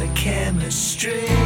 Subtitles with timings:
[0.00, 1.39] the chemistry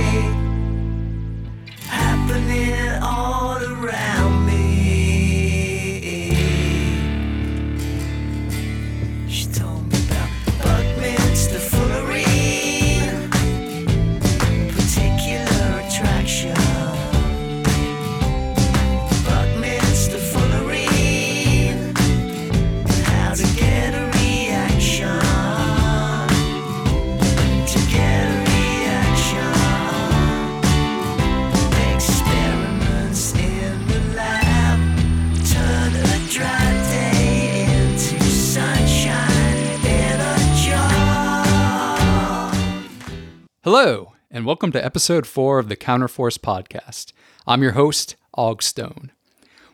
[44.34, 47.12] and welcome to episode four of the Counterforce podcast.
[47.47, 49.12] I'm your host, Og Stone.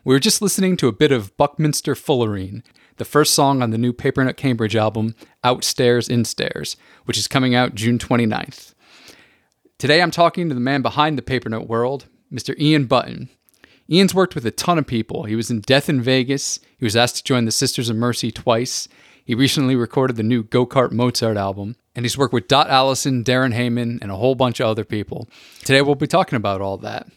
[0.05, 2.63] We were just listening to a bit of Buckminster Fullerene,
[2.99, 7.75] the first song on the new Papernut Cambridge album, Outstairs Instairs, which is coming out
[7.75, 8.75] June 29th.
[9.79, 12.55] Today I'm talking to the man behind the Papernut world, Mr.
[12.59, 13.31] Ian Button.
[13.91, 15.25] Ian's worked with a ton of people.
[15.25, 16.61] He was in Death in Vegas.
[16.77, 18.89] He was asked to join the Sisters of Mercy twice.
[19.25, 21.77] He recently recorded the new Go Kart Mozart album.
[21.95, 25.29] And he's worked with Dot Allison, Darren Hayman, and a whole bunch of other people.
[25.61, 27.09] Today we'll be talking about all that.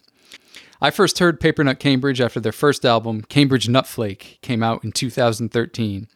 [0.81, 6.07] I first heard Papernut Cambridge after their first album, Cambridge Nutflake, came out in 2013.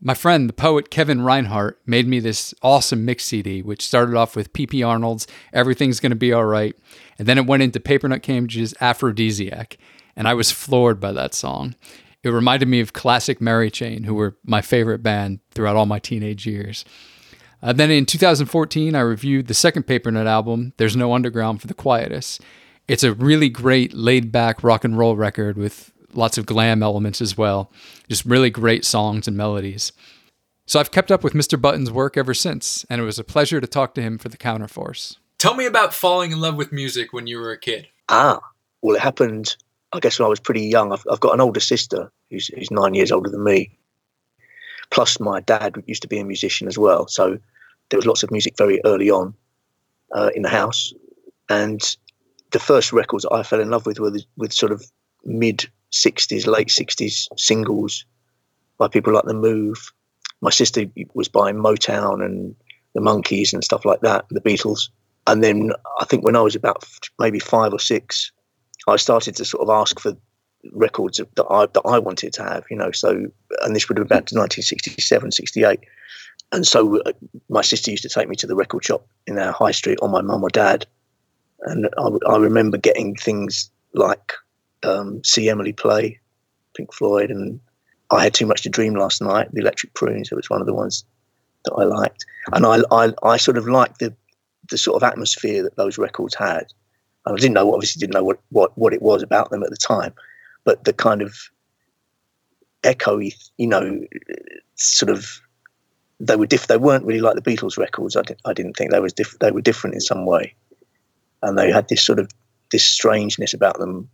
[0.00, 4.34] My friend, the poet Kevin Reinhart, made me this awesome mix CD, which started off
[4.34, 4.82] with P.P.
[4.82, 6.76] Arnold's Everything's Gonna Be Alright,
[7.18, 9.78] and then it went into Papernut Cambridge's Aphrodisiac,
[10.16, 11.76] and I was floored by that song.
[12.22, 16.00] It reminded me of classic Mary Chain, who were my favorite band throughout all my
[16.00, 16.84] teenage years.
[17.62, 21.74] Uh, then in 2014, I reviewed the second Papernut album, There's No Underground for the
[21.74, 22.42] Quietest.
[22.88, 27.20] It's a really great laid back rock and roll record with lots of glam elements
[27.20, 27.70] as well.
[28.08, 29.92] Just really great songs and melodies.
[30.66, 31.60] So I've kept up with Mr.
[31.60, 34.36] Button's work ever since, and it was a pleasure to talk to him for the
[34.36, 35.16] Counterforce.
[35.38, 37.86] Tell me about falling in love with music when you were a kid.
[38.08, 38.40] Ah,
[38.82, 39.56] well, it happened,
[39.92, 40.92] I guess, when I was pretty young.
[40.92, 43.76] I've, I've got an older sister who's, who's nine years older than me.
[44.90, 47.06] Plus, my dad used to be a musician as well.
[47.08, 47.38] So
[47.90, 49.34] there was lots of music very early on
[50.14, 50.92] uh, in the house.
[51.48, 51.80] And
[52.52, 54.84] the first records I fell in love with were the, with sort of
[55.24, 58.04] mid 60s, late 60s singles
[58.78, 59.92] by people like The Move.
[60.40, 62.54] My sister was buying Motown and
[62.94, 64.90] the Monkees and stuff like that, the Beatles.
[65.26, 66.84] And then I think when I was about
[67.18, 68.30] maybe five or six,
[68.86, 70.16] I started to sort of ask for
[70.72, 72.90] records that I that I wanted to have, you know.
[72.92, 73.26] So,
[73.62, 75.80] and this would have been about 1967, 68.
[76.52, 77.12] And so, uh,
[77.48, 80.08] my sister used to take me to the record shop in our high street, or
[80.08, 80.86] my mum or dad,
[81.62, 84.32] and I, I remember getting things like
[84.84, 86.20] um, "See Emily Play,"
[86.76, 87.60] Pink Floyd, and
[88.10, 89.48] I had too much to dream last night.
[89.52, 90.30] The Electric Prunes.
[90.30, 91.04] It was one of the ones
[91.64, 94.14] that I liked, and I I, I sort of liked the
[94.70, 96.72] the sort of atmosphere that those records had.
[97.26, 99.76] I didn't know, obviously, didn't know what, what, what it was about them at the
[99.76, 100.12] time,
[100.66, 101.34] but the kind of
[102.82, 104.04] echoey, you know,
[104.74, 105.40] sort of
[106.20, 108.16] they were diff- They weren't really like the Beatles records.
[108.16, 110.54] I, di- I didn't think they was diff- they were different in some way,
[111.42, 112.30] and they had this sort of
[112.70, 114.08] this strangeness about them.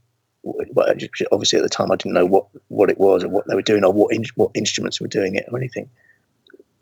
[0.75, 3.55] But obviously, at the time, I didn't know what, what it was or what they
[3.55, 5.89] were doing or what in- what instruments were doing it or anything.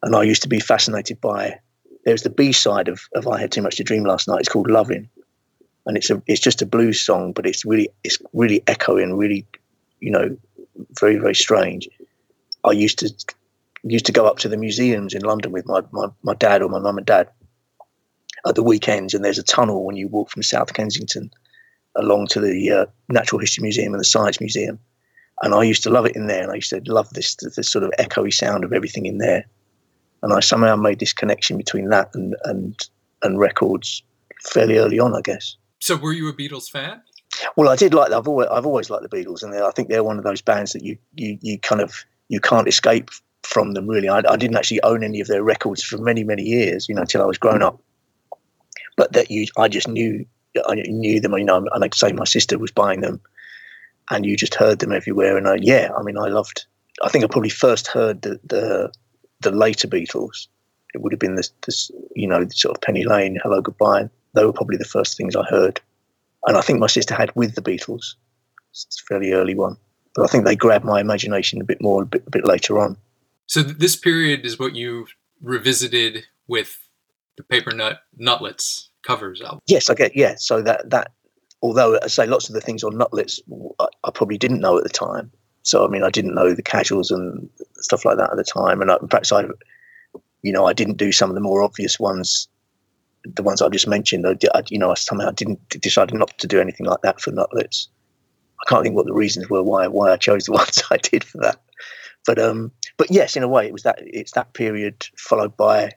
[0.03, 1.59] And I used to be fascinated by.
[2.07, 4.49] There's the B side of, of "I Had Too Much to Dream Last Night." It's
[4.49, 5.07] called "Loving,"
[5.85, 9.45] and it's a it's just a blues song, but it's really it's really echoing, really,
[10.01, 10.37] you know,
[10.99, 11.89] very very strange.
[12.65, 13.11] I used to
[13.83, 16.69] used to go up to the museums in London with my, my, my dad or
[16.69, 17.29] my mum and dad
[18.47, 21.31] at the weekends, and there's a tunnel when you walk from South Kensington
[21.97, 24.79] along to the uh, Natural History Museum and the Science Museum,
[25.43, 27.71] and I used to love it in there, and I used to love this this
[27.71, 29.45] sort of echoey sound of everything in there,
[30.23, 32.79] and I somehow made this connection between that and and
[33.23, 34.03] and records
[34.43, 35.57] fairly early on, I guess.
[35.81, 37.03] So, were you a Beatles fan?
[37.57, 38.13] Well, I did like.
[38.13, 40.73] I've always I've always liked the Beatles, and I think they're one of those bands
[40.73, 43.11] that you you you kind of you can't escape
[43.43, 43.87] from them.
[43.87, 46.95] Really, I, I didn't actually own any of their records for many many years, you
[46.95, 47.81] know, until I was grown up.
[48.97, 50.27] But that you, I just knew
[50.67, 51.33] I knew them.
[51.39, 53.21] You know, and like say, my sister was buying them,
[54.11, 55.37] and you just heard them everywhere.
[55.37, 56.67] And I, yeah, I mean, I loved.
[57.03, 58.93] I think I probably first heard the the,
[59.41, 60.49] the later Beatles.
[60.93, 64.11] It would have been this, this, you know, sort of Penny Lane, Hello Goodbye.
[64.35, 65.81] They were probably the first things I heard
[66.47, 68.15] and I think my sister had with the Beatles.
[68.71, 69.77] It's a fairly early one,
[70.15, 72.79] but I think they grabbed my imagination a bit more a bit, a bit later
[72.79, 72.97] on.
[73.47, 75.07] So this period is what you
[75.43, 76.79] revisited with
[77.37, 79.61] the Papernut Nutlets covers album.
[79.67, 80.35] Yes, I get yeah.
[80.37, 81.13] So that that
[81.63, 83.41] although I say lots of the things on Nutlets
[83.81, 85.33] I, I probably didn't know at the time.
[85.63, 88.81] So I mean, I didn't know the casuals and stuff like that at the time,
[88.81, 89.45] and I, perhaps I,
[90.43, 92.49] you know, I didn't do some of the more obvious ones
[93.25, 94.27] the ones I just mentioned.
[94.27, 97.31] I, I, you know, I somehow didn't decided not to do anything like that for
[97.33, 97.89] Nutlets.
[98.61, 101.25] I can't think what the reasons were why why I chose the ones I did
[101.25, 101.61] for that.
[102.27, 105.93] But um, but yes, in a way, it was that it's that period followed by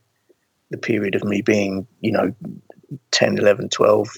[0.71, 2.33] the period of me being, you know,
[3.11, 4.09] 10, 11, 12,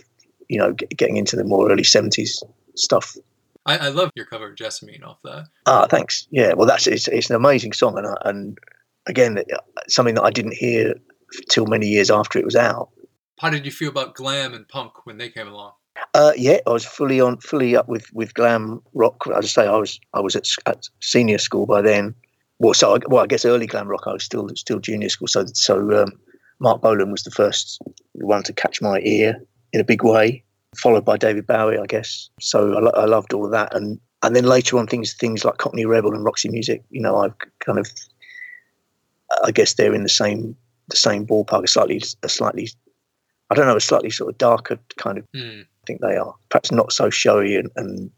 [0.48, 2.42] you know, get, getting into the more early 70s
[2.76, 3.18] stuff.
[3.66, 5.48] I, I love your cover of Jesamine off that.
[5.66, 6.28] Ah, thanks.
[6.30, 8.58] Yeah, well, that's it's, it's an amazing song, and I, and
[9.08, 9.44] again,
[9.88, 10.96] something that I didn't hear
[11.50, 12.90] till many years after it was out.
[13.40, 15.74] How did you feel about glam and punk when they came along?
[16.14, 19.26] Uh, yeah, I was fully on, fully up with, with glam rock.
[19.36, 22.16] As I say, I was I was at, at senior school by then.
[22.60, 24.04] Well, so I, well, I guess early glam rock.
[24.06, 25.28] I was still still junior school.
[25.28, 26.14] So so um,
[26.60, 27.82] Marc Bolan was the first
[28.14, 29.42] one to catch my ear
[29.74, 30.44] in a big way,
[30.78, 32.30] followed by David Bowie, I guess.
[32.40, 35.44] So I, lo- I loved all of that, and and then later on things things
[35.44, 36.84] like Cockney Rebel and Roxy Music.
[36.90, 37.92] You know, I've kind of,
[39.44, 40.56] I guess they're in the same
[40.90, 42.70] the same ballpark, a slightly a slightly,
[43.50, 45.26] I don't know, a slightly sort of darker kind of.
[45.36, 45.62] Hmm.
[45.62, 48.10] I think they are perhaps not so showy and, and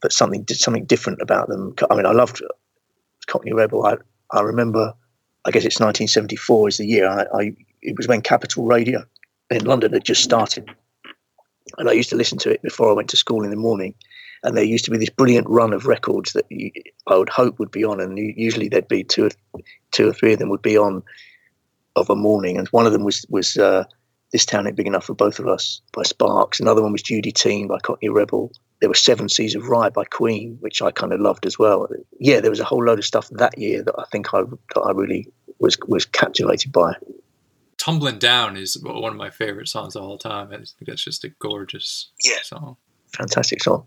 [0.00, 1.74] but something something different about them.
[1.90, 2.42] I mean, I loved
[3.26, 3.84] Cockney Rebel.
[3.86, 3.96] I
[4.32, 4.94] I remember,
[5.44, 7.08] I guess it's 1974 is the year.
[7.08, 9.04] I, I it was when Capital Radio
[9.50, 10.70] in London had just started,
[11.78, 13.94] and I used to listen to it before I went to school in the morning.
[14.42, 16.70] And there used to be this brilliant run of records that you,
[17.06, 19.30] I would hope would be on, and usually there'd be two, or,
[19.92, 21.02] two or three of them would be on
[21.96, 23.84] of a morning, and one of them was was uh,
[24.32, 26.60] "This Town Ain't Big Enough for Both of Us" by Sparks.
[26.60, 28.52] Another one was "Judy Teen" by Cockney Rebel.
[28.80, 31.88] There was Seven Seas of Rhye by Queen, which I kind of loved as well.
[32.18, 34.42] Yeah, there was a whole load of stuff that year that I think I
[34.74, 35.26] that I really
[35.58, 36.94] was was captivated by.
[37.76, 40.48] Tumbling Down is one of my favorite songs of all time.
[40.52, 42.42] I think that's just a gorgeous Yeah.
[42.42, 42.76] song.
[43.12, 43.86] fantastic song.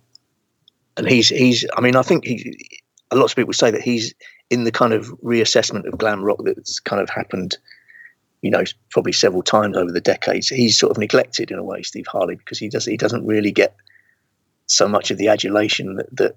[0.98, 2.56] And he's he's I mean I think he
[3.12, 4.14] a lot of people say that he's
[4.50, 7.58] in the kind of reassessment of glam rock that's kind of happened,
[8.44, 10.50] you know, probably several times over the decades.
[10.50, 13.52] He's sort of neglected in a way, Steve Harley, because he does he doesn't really
[13.52, 13.76] get
[14.68, 16.36] so much of the adulation that that,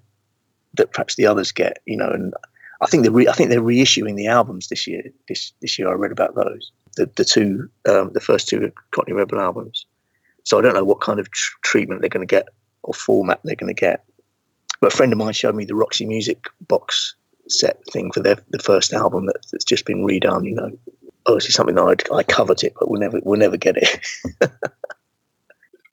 [0.75, 2.09] that perhaps the others get, you know.
[2.09, 2.33] And
[2.81, 5.03] I think they're re- I think they're reissuing the albums this year.
[5.27, 9.13] This this year I read about those the the two um, the first two Cockney
[9.13, 9.85] Rebel albums.
[10.43, 12.47] So I don't know what kind of tr- treatment they're going to get
[12.83, 14.05] or format they're going to get.
[14.79, 17.15] But a friend of mine showed me the Roxy Music box
[17.49, 20.45] set thing for their the first album that, that's just been redone.
[20.45, 20.71] You know,
[21.27, 23.99] obviously something that I'd, I covet it, but we'll never we'll never get it.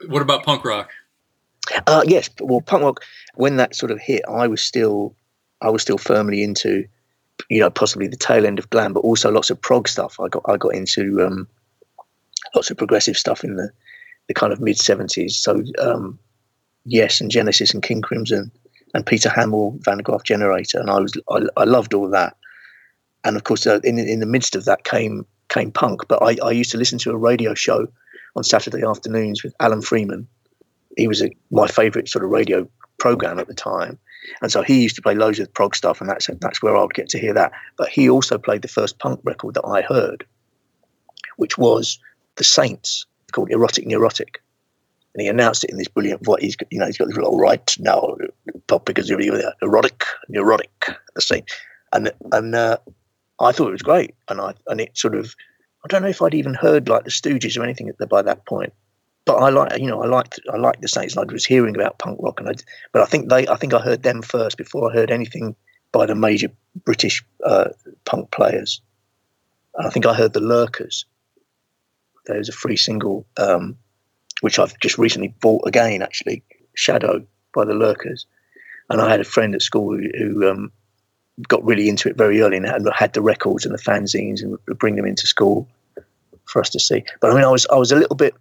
[0.08, 0.90] What about punk rock?
[1.86, 3.02] Uh, yes, well, punk rock
[3.36, 5.16] when that sort of hit, I was still
[5.62, 6.84] I was still firmly into,
[7.48, 10.20] you know, possibly the tail end of glam, but also lots of prog stuff.
[10.20, 11.48] I got I got into um,
[12.54, 13.70] lots of progressive stuff in the
[14.28, 15.38] the kind of mid seventies.
[15.38, 16.18] So um,
[16.84, 18.52] yes, and Genesis and King Crimson
[18.92, 22.36] and Peter Hammill, Van der Graaf Generator, and I was I, I loved all that.
[23.24, 26.02] And of course, uh, in in the midst of that came came punk.
[26.08, 27.86] But I, I used to listen to a radio show
[28.36, 30.26] on Saturday afternoons with Alan Freeman.
[30.96, 32.68] He was a, my favourite sort of radio
[32.98, 33.98] program at the time,
[34.42, 36.82] and so he used to play loads of prog stuff, and that's that's where I
[36.82, 37.52] would get to hear that.
[37.76, 40.24] But he also played the first punk record that I heard,
[41.36, 41.98] which was
[42.36, 44.42] the Saints called Erotic Neurotic,
[45.14, 46.42] and he announced it in this brilliant voice.
[46.42, 48.16] He's got- you know he's got this little right now
[48.66, 49.20] pop because you're
[49.62, 50.70] erotic neurotic
[51.14, 51.44] the same,
[51.92, 52.78] and and uh,
[53.44, 55.34] I thought it was great, and I and it sort of
[55.84, 58.46] I don't know if I'd even heard like the Stooges or anything the, by that
[58.46, 58.72] point.
[59.26, 61.16] But I like, you know, I liked, I liked the Saints.
[61.16, 62.54] and I was hearing about punk rock, and I,
[62.92, 65.56] but I think they, I think I heard them first before I heard anything
[65.92, 66.48] by the major
[66.84, 67.68] British uh,
[68.04, 68.82] punk players.
[69.76, 71.06] And I think I heard the Lurkers.
[72.26, 73.76] There was a free single, um,
[74.40, 76.42] which I've just recently bought again, actually,
[76.74, 78.26] Shadow by the Lurkers.
[78.90, 80.72] And I had a friend at school who, who um,
[81.48, 84.78] got really into it very early and had, the records and the fanzines and would
[84.78, 85.68] bring them into school
[86.44, 87.04] for us to see.
[87.20, 88.34] But I mean, I was I was a little bit,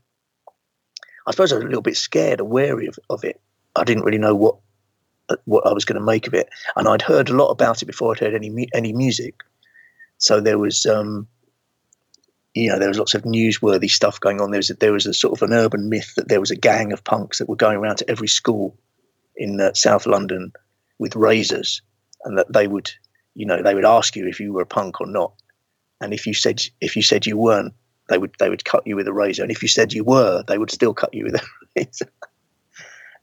[1.28, 3.40] I suppose I was a little bit scared or wary of, of it.
[3.76, 4.58] I didn't really know what
[5.46, 7.86] what I was going to make of it, and I'd heard a lot about it
[7.86, 9.42] before I'd heard any any music.
[10.18, 11.28] So there was, um,
[12.54, 14.52] you know, there was lots of newsworthy stuff going on.
[14.52, 16.56] There was a, there was a sort of an urban myth that there was a
[16.56, 18.78] gang of punks that were going around to every school
[19.36, 20.54] in uh, South London
[21.00, 21.82] with razors,
[22.25, 22.89] and that they would,
[23.36, 25.34] you know, they would ask you if you were a punk or not,
[26.01, 27.74] and if you said if you said you weren't,
[28.10, 30.44] they would they would cut you with a razor, and if you said you were,
[30.48, 32.10] they would still cut you with a razor.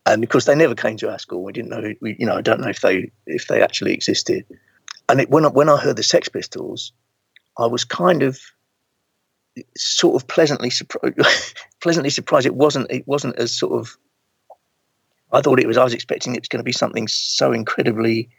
[0.06, 1.44] And of course, they never came to our school.
[1.44, 4.44] We didn't know, we, you know, I don't know if they if they actually existed.
[5.08, 6.92] And it, when I, when I heard the Sex Pistols,
[7.58, 8.38] I was kind of
[9.76, 11.18] sort of pleasantly surprised.
[11.80, 12.46] pleasantly surprised.
[12.46, 12.90] It wasn't.
[12.90, 13.96] It wasn't as sort of.
[15.32, 15.76] I thought it was.
[15.76, 18.30] I was expecting it was going to be something so incredibly,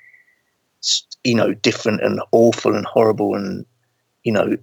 [1.24, 3.66] you know, different and awful and horrible and,
[4.24, 4.58] you know,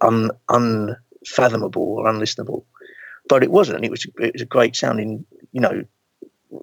[0.00, 2.64] un, un fathomable or unlistenable.
[3.28, 3.84] But it wasn't.
[3.84, 5.84] It was it was a great sounding, you know,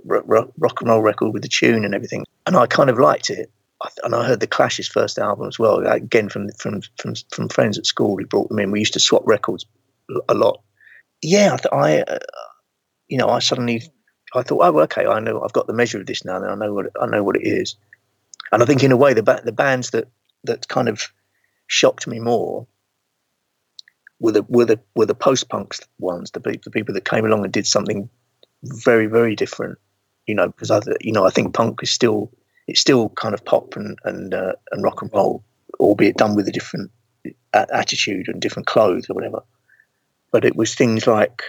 [0.05, 3.00] rock, rock, rock and roll record with the tune and everything, and I kind of
[3.00, 3.51] liked it.
[4.03, 5.86] And I heard the Clash's first album as well.
[5.86, 8.72] Again, from from from from friends at school who brought them in.
[8.72, 9.65] We used to swap records
[10.27, 10.62] a lot.
[11.22, 12.19] Yeah, I uh,
[13.07, 13.84] you know, I suddenly
[14.36, 16.55] I thought, oh, okay, I know I've got the measure of this now, and I
[16.55, 17.75] know what I know what it is.
[18.51, 20.07] And I think in a way, the ba- the bands that
[20.43, 21.11] that kind of
[21.67, 22.67] shocked me more
[24.19, 27.25] were the were the were the post punks ones, the, pe- the people that came
[27.25, 28.09] along and did something
[28.63, 29.77] very very different.
[30.25, 32.31] You know, because I you know I think punk is still
[32.67, 35.43] it's still kind of pop and and uh, and rock and roll,
[35.79, 36.91] albeit done with a different
[37.53, 39.41] attitude and different clothes or whatever.
[40.31, 41.41] But it was things like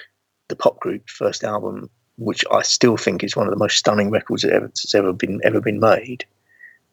[0.48, 4.10] the pop group first album, which I still think is one of the most stunning
[4.10, 6.24] records that ever, that's ever been ever been made.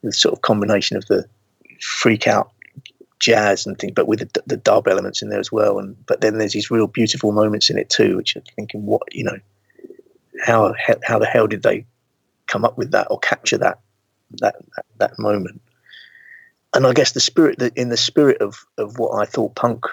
[0.06, 1.26] The sort of combination of the
[1.82, 2.52] freak out
[3.20, 5.80] jazz and things, but with the, the dub elements in there as well.
[5.80, 9.02] And but then there's these real beautiful moments in it too, which I'm thinking, what
[9.12, 9.40] you know,
[10.46, 11.86] how how the hell did they
[12.48, 13.80] come up with that or capture that
[14.42, 15.62] that that, that moment?
[16.74, 19.86] And I guess the spirit that in the spirit of of what I thought punk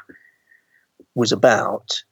[1.14, 2.02] was about,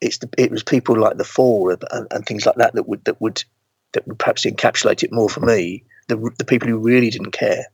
[0.00, 3.04] it's the, it was people like the Fall and, and things like that that would
[3.04, 3.44] that would
[3.92, 5.84] that would perhaps encapsulate it more for me.
[6.08, 7.66] The the people who really didn't care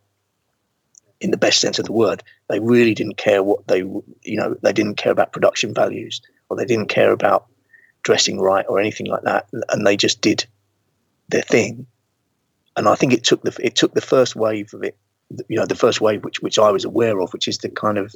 [1.21, 2.23] in the best sense of the word.
[2.49, 6.57] They really didn't care what they, you know, they didn't care about production values or
[6.57, 7.47] they didn't care about
[8.03, 10.45] dressing right or anything like that, and they just did
[11.29, 11.87] their thing.
[12.77, 14.97] And I think it took the it took the first wave of it,
[15.49, 17.97] you know, the first wave which which I was aware of, which is the kind
[17.97, 18.15] of,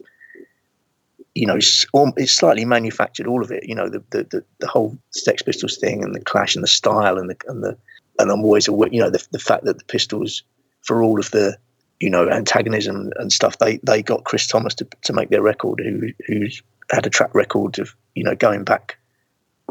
[1.35, 4.45] you know, it's, al- it's slightly manufactured all of it, you know, the the the,
[4.59, 7.79] the whole Sex Pistols thing and the Clash and the style and the and the
[8.19, 10.43] and I'm always aware, you know, the the fact that the Pistols,
[10.83, 11.57] for all of the
[12.01, 15.81] you know antagonism and stuff they they got chris thomas to, to make their record
[15.81, 18.97] who who's had a track record of you know going back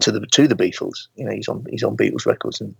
[0.01, 1.07] to the to the beatles.
[1.15, 2.61] You know he's on he's on beatles records.
[2.61, 2.75] And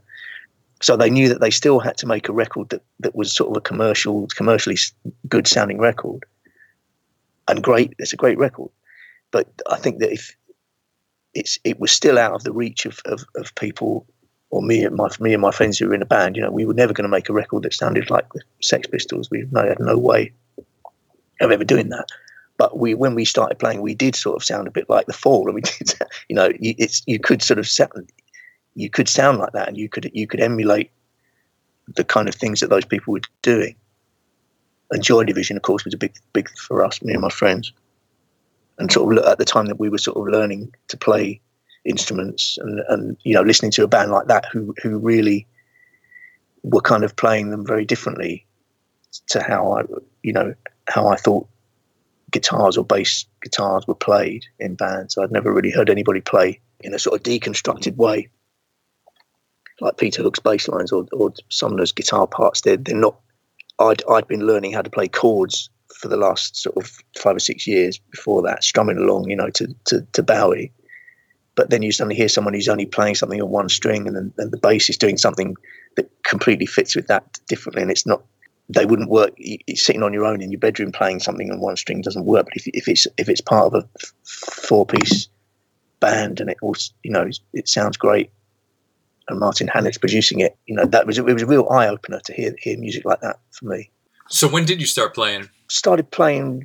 [0.82, 3.52] so they knew that they still had to make a record that that was sort
[3.52, 4.78] of a commercial commercially
[5.28, 6.24] good sounding record.
[7.48, 8.70] And great it's a great record.
[9.32, 10.36] But i think that if
[11.34, 14.06] it's it was still out of the reach of of, of people
[14.50, 16.52] or me and my me and my friends who were in a band, you know,
[16.52, 19.30] we were never going to make a record that sounded like the Sex Pistols.
[19.30, 20.32] We had no way
[21.42, 22.08] of ever doing that.
[22.58, 25.14] But we, when we started playing, we did sort of sound a bit like the
[25.14, 25.94] Fall, and we did,
[26.28, 28.12] you know, you, it's you could sort of sound,
[28.76, 30.92] you could sound like that, and you could you could emulate
[31.96, 33.76] the kind of things that those people were doing.
[34.92, 37.72] And Joy Division, of course, was a big big for us, me and my friends,
[38.80, 41.40] and sort of at the time that we were sort of learning to play
[41.88, 45.48] instruments and, and you know listening to a band like that who who really
[46.64, 48.46] were kind of playing them very differently
[49.28, 49.84] to how I
[50.24, 50.54] you know
[50.90, 51.48] how I thought
[52.32, 55.18] guitars or bass guitars were played in bands.
[55.18, 58.30] I'd never really heard anybody play in a sort of deconstructed way
[59.80, 62.62] like Peter Hook's bass lines or, or Sumner's guitar parts.
[62.62, 63.20] They're, they're not
[63.80, 67.40] I'd, I'd been learning how to play chords for the last sort of five or
[67.40, 70.72] six years before that, strumming along, you know, to, to, to Bowie
[71.58, 74.34] but then you suddenly hear someone who's only playing something on one string and then
[74.38, 75.58] and the bass is doing something
[75.98, 78.24] that completely fits with that differently and it's not
[78.70, 79.34] they wouldn't work
[79.76, 82.56] sitting on your own in your bedroom playing something on one string doesn't work but
[82.56, 83.90] if, if it's if it's part of a
[84.24, 85.28] four piece
[86.00, 88.30] band and it also you know it sounds great
[89.28, 92.22] and Martin Hannett's producing it you know that was it was a real eye opener
[92.26, 93.90] to hear hear music like that for me
[94.30, 95.50] So when did you start playing?
[95.70, 96.64] started playing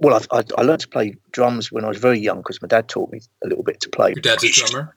[0.00, 2.68] well I, I, I learned to play drums when I was very young because my
[2.68, 4.96] dad taught me a little bit to play Your dad's a drummer.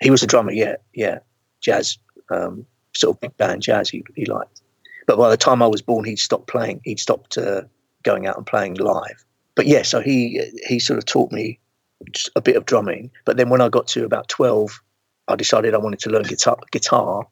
[0.00, 1.18] he was a drummer, yeah, yeah,
[1.60, 1.98] jazz,
[2.30, 3.88] um, sort of big band jazz.
[3.88, 4.60] He he liked,
[5.06, 6.80] but by the time I was born, he'd stopped playing.
[6.84, 7.62] He'd stopped uh,
[8.02, 9.24] going out and playing live.
[9.54, 11.58] But yeah, so he he sort of taught me
[12.34, 13.10] a bit of drumming.
[13.26, 14.80] But then when I got to about twelve,
[15.28, 16.56] I decided I wanted to learn guitar.
[16.72, 17.26] Guitar.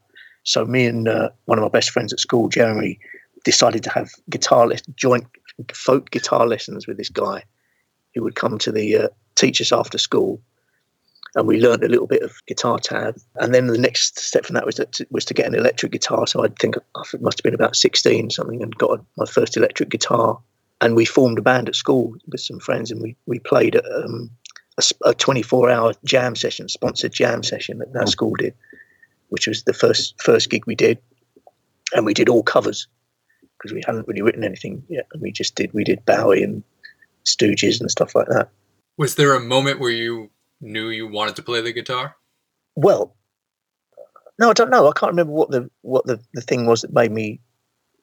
[0.44, 2.98] So me and uh, one of my best friends at school, Jeremy,
[3.44, 5.24] decided to have guitar les- joint
[5.72, 7.44] folk guitar lessons with this guy
[8.14, 10.40] who would come to the uh, teach us after school
[11.34, 13.16] and we learned a little bit of guitar tab.
[13.36, 16.26] And then the next step from that was to, was to get an electric guitar.
[16.26, 19.56] So I think I must have been about 16 or something and got my first
[19.56, 20.38] electric guitar.
[20.80, 23.84] And we formed a band at school with some friends and we, we played at,
[23.84, 24.30] um,
[24.78, 28.54] a, s- a 24 hour jam session, sponsored jam session that our school did,
[29.28, 30.98] which was the first first gig we did.
[31.94, 32.86] And we did all covers
[33.58, 35.06] because we hadn't really written anything yet.
[35.12, 36.62] And we just did, we did Bowie and
[37.24, 38.50] Stooges and stuff like that.
[38.96, 42.16] Was there a moment where you knew you wanted to play the guitar?
[42.74, 43.16] Well,
[44.38, 44.88] no, I don't know.
[44.88, 47.40] I can't remember what the what the, the thing was that made me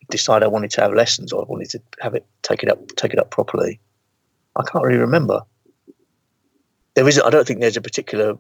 [0.10, 2.86] decide I wanted to have lessons or I wanted to have it take it up
[2.96, 3.80] take it up properly.
[4.56, 5.42] I can't really remember.
[6.96, 7.26] there isn't.
[7.26, 8.38] I don't think there's a particular,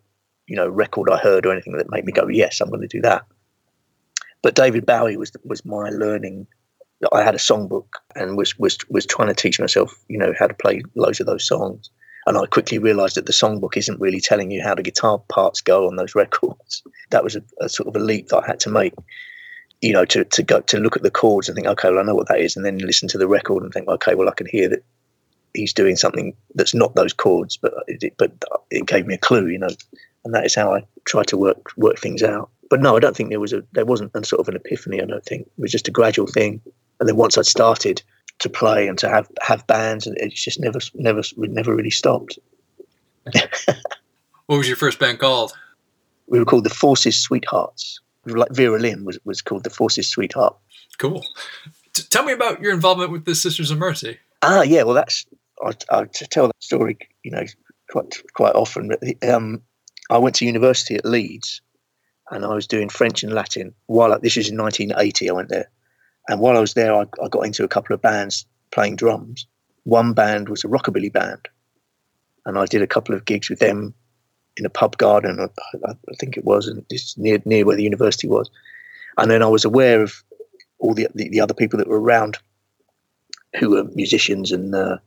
[0.47, 2.87] you know, record I heard or anything that made me go, yes, I'm going to
[2.87, 3.25] do that.
[4.41, 6.47] But David Bowie was was my learning.
[7.11, 10.47] I had a songbook and was was was trying to teach myself, you know, how
[10.47, 11.89] to play loads of those songs.
[12.27, 15.61] And I quickly realised that the songbook isn't really telling you how the guitar parts
[15.61, 16.83] go on those records.
[17.11, 18.93] That was a, a sort of a leap that I had to make
[19.81, 22.03] you know, to, to go to look at the chords and think, okay, well, I
[22.03, 24.33] know what that is, and then listen to the record and think, okay, well, I
[24.33, 24.83] can hear that
[25.53, 28.31] he's doing something that's not those chords, but it, but
[28.71, 29.69] it gave me a clue, you know,
[30.23, 32.49] and that is how I try to work work things out.
[32.69, 35.01] But no, I don't think there was a there wasn't a sort of an epiphany.
[35.01, 36.61] I don't think it was just a gradual thing,
[36.99, 38.01] and then once I'd started
[38.39, 42.39] to play and to have have bands, and it's just never never never really stopped.
[44.47, 45.53] What was your first band called?
[46.27, 47.99] We were called the Forces Sweethearts.
[48.25, 50.55] Like Vera Lynn was was called the Forces Sweetheart.
[50.97, 51.23] Cool.
[51.93, 54.17] T- tell me about your involvement with the Sisters of Mercy.
[54.41, 54.83] Ah, yeah.
[54.83, 55.25] Well, that's
[55.63, 57.43] I, I tell that story, you know,
[57.89, 58.89] quite quite often.
[58.89, 59.61] But um,
[60.09, 61.61] I went to university at Leeds,
[62.31, 63.73] and I was doing French and Latin.
[63.87, 65.69] While this was in 1980, I went there,
[66.27, 69.45] and while I was there, I, I got into a couple of bands playing drums.
[69.83, 71.47] One band was a rockabilly band,
[72.45, 73.93] and I did a couple of gigs with them
[74.57, 75.39] in a pub garden.
[75.39, 78.49] I, I think it was, and just near near where the university was.
[79.17, 80.23] And then I was aware of
[80.79, 82.37] all the the, the other people that were around,
[83.59, 84.97] who were musicians and uh,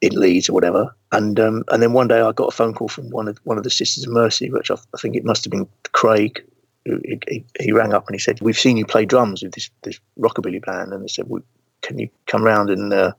[0.00, 0.94] in Leeds or whatever.
[1.12, 3.56] And um, and then one day I got a phone call from one of one
[3.56, 6.44] of the Sisters of Mercy, which I, I think it must have been Craig.
[6.84, 9.98] He, he, rang up and he said, "We've seen you play drums with this this
[10.18, 11.42] rockabilly band," and they said, well,
[11.80, 13.12] "Can you come round and uh,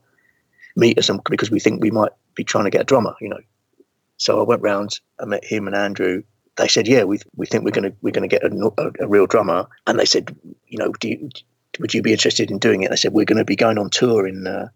[0.76, 3.40] meet us?" Because we think we might be trying to get a drummer, you know.
[4.18, 5.00] So I went round.
[5.20, 6.22] I met him and Andrew.
[6.56, 9.26] They said, "Yeah, we we think we're to we're to get a, a, a real
[9.26, 10.36] drummer." And they said,
[10.68, 11.30] "You know, do you,
[11.80, 13.90] would you be interested in doing it?" They said, "We're going to be going on
[13.90, 14.68] tour in." Uh,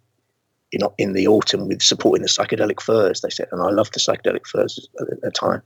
[0.73, 3.99] in, in the autumn with supporting the psychedelic furs, they said, and I loved the
[3.99, 5.63] psychedelic furs at the time.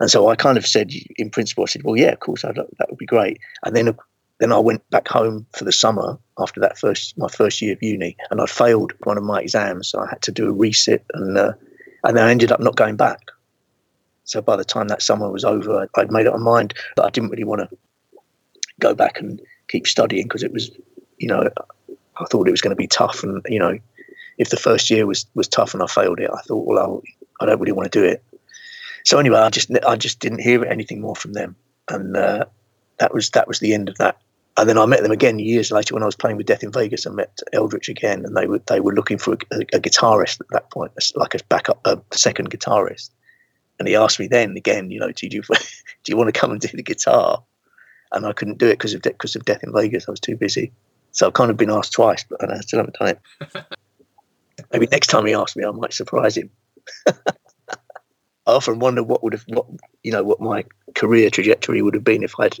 [0.00, 2.56] And so I kind of said, in principle, I said, well, yeah, of course, I'd,
[2.56, 3.38] that would be great.
[3.64, 3.96] And then,
[4.40, 7.82] then I went back home for the summer after that first, my first year of
[7.82, 11.00] uni, and I failed one of my exams, so I had to do a resit,
[11.14, 11.52] and uh,
[12.02, 13.30] and then I ended up not going back.
[14.24, 17.10] So by the time that summer was over, I'd made up my mind that I
[17.10, 17.76] didn't really want to
[18.80, 20.70] go back and keep studying because it was,
[21.18, 21.48] you know,
[22.16, 23.78] I thought it was going to be tough, and you know,
[24.38, 27.02] if the first year was was tough and I failed it, I thought, well, I'll,
[27.40, 28.22] I don't really want to do it.
[29.04, 31.56] So anyway, I just I just didn't hear anything more from them,
[31.90, 32.46] and uh,
[32.98, 34.18] that was that was the end of that.
[34.56, 36.70] And then I met them again years later when I was playing with Death in
[36.70, 37.06] Vegas.
[37.06, 40.48] I met Eldritch again, and they were they were looking for a, a guitarist at
[40.50, 43.10] that point, like a backup, a second guitarist.
[43.78, 45.56] And he asked me then again, you know, do you do
[46.06, 47.42] you want to come and do the guitar?
[48.12, 50.08] And I couldn't do it because of because of Death in Vegas.
[50.08, 50.72] I was too busy.
[51.10, 53.64] So I've kind of been asked twice, but I still haven't done it.
[54.72, 56.50] Maybe next time he asks me, I might surprise him.
[58.46, 59.66] I often wonder what would have, what
[60.02, 62.58] you know, what my career trajectory would have been if I'd,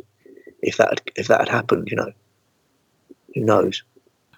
[0.62, 1.88] if that, had, if that had happened.
[1.90, 2.12] You know,
[3.34, 3.82] who knows?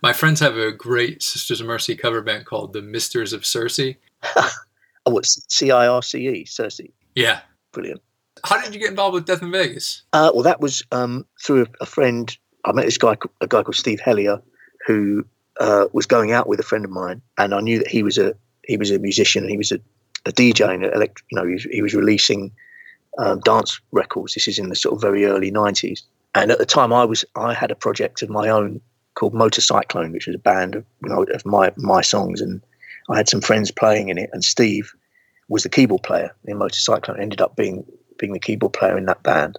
[0.03, 3.81] My friends have a great Sisters of Mercy cover band called the Misters of Circe.
[5.07, 6.81] Oh, what's C I R C E, Circe?
[7.15, 7.41] Yeah.
[7.71, 8.03] Brilliant.
[8.45, 10.03] How did you get involved with Death in Vegas?
[10.13, 12.37] Uh, well, that was um, through a, a friend.
[12.65, 14.43] I met this guy, a guy called Steve Hellier,
[14.85, 15.25] who
[15.61, 18.19] uh, was going out with a friend of mine, and I knew that he was
[18.19, 19.45] a he was a musician.
[19.45, 19.79] And he was a,
[20.27, 22.53] a DJ, and elect, you know, he was, he was releasing
[23.19, 24.35] um, dance records.
[24.35, 26.03] This is in the sort of very early '90s,
[26.35, 28.81] and at the time, I was I had a project of my own
[29.15, 32.61] called Motorcyclone, which was a band of you know of my my songs, and
[33.09, 34.93] I had some friends playing in it, and Steve
[35.49, 37.21] was the keyboard player in Motorcyclone.
[37.21, 37.85] Ended up being
[38.19, 39.59] being the keyboard player in that band,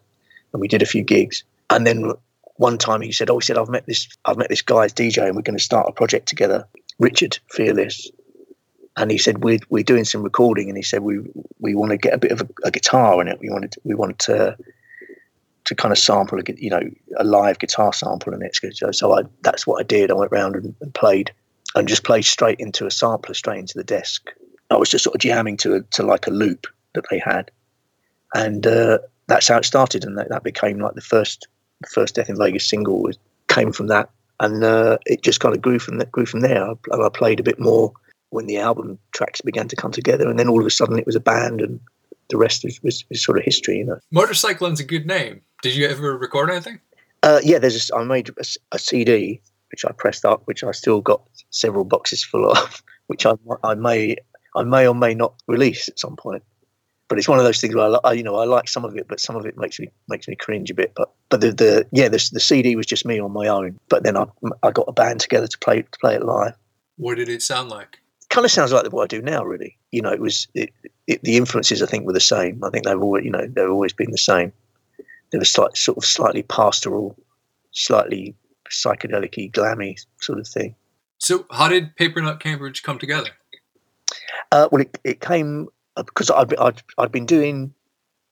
[0.53, 1.43] and we did a few gigs.
[1.69, 2.13] And then
[2.57, 5.25] one time he said, "Oh, he said I've met this I've met this guy's DJ,
[5.25, 6.67] and we're going to start a project together."
[6.99, 8.09] Richard Fearless,
[8.97, 11.19] and he said we're we're doing some recording, and he said we
[11.59, 13.39] we want to get a bit of a, a guitar in it.
[13.39, 14.57] We wanted we want to
[15.65, 16.81] to kind of sample a you know
[17.17, 18.57] a live guitar sample in it.
[18.73, 20.09] So, so I that's what I did.
[20.09, 21.31] I went round and, and played
[21.75, 24.31] and just played straight into a sampler, straight into the desk.
[24.71, 27.51] I was just sort of jamming to a, to like a loop that they had,
[28.33, 30.03] and uh, that's how it started.
[30.03, 31.47] And that, that became like the first
[31.81, 35.55] the first Death in Vegas single was came from that, and uh, it just kind
[35.55, 36.63] of grew from that grew from there.
[36.63, 37.93] I, and I played a bit more
[38.29, 41.05] when the album tracks began to come together, and then all of a sudden it
[41.05, 41.79] was a band, and
[42.29, 43.99] the rest was, was, was sort of history, you know.
[44.11, 45.41] Motorcyclone's a good name.
[45.61, 46.79] Did you ever record anything?
[47.23, 48.29] Uh, yeah, there's a I made
[48.71, 53.25] a CD which I pressed up, which I still got several boxes full of, which
[53.25, 54.17] I, I may
[54.55, 56.43] I may or may not release at some point.
[57.09, 58.95] But it's one of those things where I, I, you know I like some of
[58.97, 60.93] it, but some of it makes me makes me cringe a bit.
[60.95, 63.79] But but the, the yeah the, the CD was just me on my own.
[63.89, 64.25] But then I
[64.63, 66.55] I got a band together to play to play it live.
[66.97, 67.99] What did it sound like?
[68.37, 69.43] Kind of sounds like what I do now.
[69.43, 70.71] Really, you know, it was it,
[71.07, 71.81] it, the influences.
[71.81, 72.63] I think were the same.
[72.63, 74.53] I think they've always, you know, they've always been the same.
[75.31, 77.17] They were slight, sort of slightly pastoral,
[77.71, 78.35] slightly
[78.69, 80.75] psychedelic glammy sort of thing.
[81.17, 83.31] So, how did Papernut Cambridge come together?
[84.51, 87.73] Uh, well, it, it came uh, because I'd, I'd I'd been doing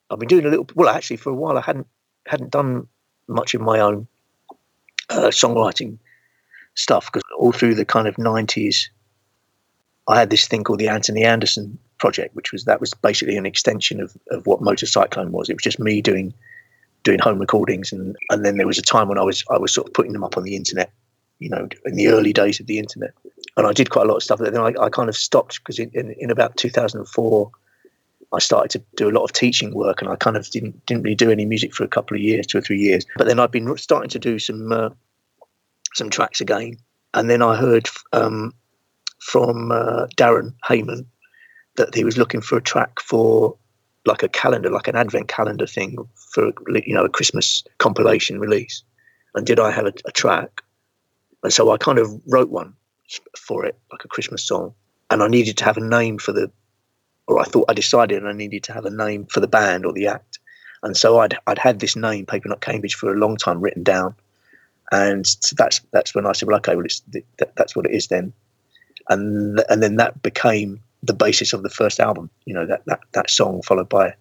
[0.08, 0.68] I've been doing a little.
[0.76, 1.88] Well, actually, for a while I hadn't
[2.28, 2.86] hadn't done
[3.26, 4.06] much of my own
[5.10, 5.98] uh, songwriting
[6.76, 8.88] stuff because all through the kind of nineties,
[10.08, 13.46] I had this thing called the Anthony Anderson project, which was that was basically an
[13.46, 15.48] extension of, of what Motorcyclone was.
[15.48, 16.32] It was just me doing
[17.02, 19.72] doing home recordings, and and then there was a time when I was I was
[19.72, 20.90] sort of putting them up on the internet,
[21.38, 23.12] you know, in the early days of the internet,
[23.56, 24.38] and I did quite a lot of stuff.
[24.38, 27.08] But then I, I kind of stopped because in, in, in about two thousand and
[27.08, 27.50] four.
[28.32, 31.04] I started to do a lot of teaching work, and I kind of didn't didn't
[31.04, 33.06] really do any music for a couple of years, two or three years.
[33.16, 34.90] But then I've been starting to do some uh,
[35.94, 36.76] some tracks again,
[37.14, 38.52] and then I heard um,
[39.26, 41.04] from uh, Darren Hayman
[41.76, 43.56] that he was looking for a track for
[44.06, 46.52] like a calendar, like an advent calendar thing for
[46.84, 48.84] you know a Christmas compilation release.
[49.34, 50.62] And did I have a, a track?
[51.42, 52.74] And so I kind of wrote one
[53.36, 54.74] for it, like a Christmas song,
[55.10, 56.50] and I needed to have a name for the
[57.26, 59.92] or I thought I decided I needed to have a name for the band or
[59.92, 60.38] the act.
[60.84, 64.14] And so I'd I'd had this name, Papernut Cambridge, for a long time written down.
[64.92, 67.02] And so that's that's when I said, well, okay, well, it's
[67.38, 68.32] that, that's what it is then.
[69.08, 72.30] And and then that became the basis of the first album.
[72.44, 74.14] You know that that that song followed by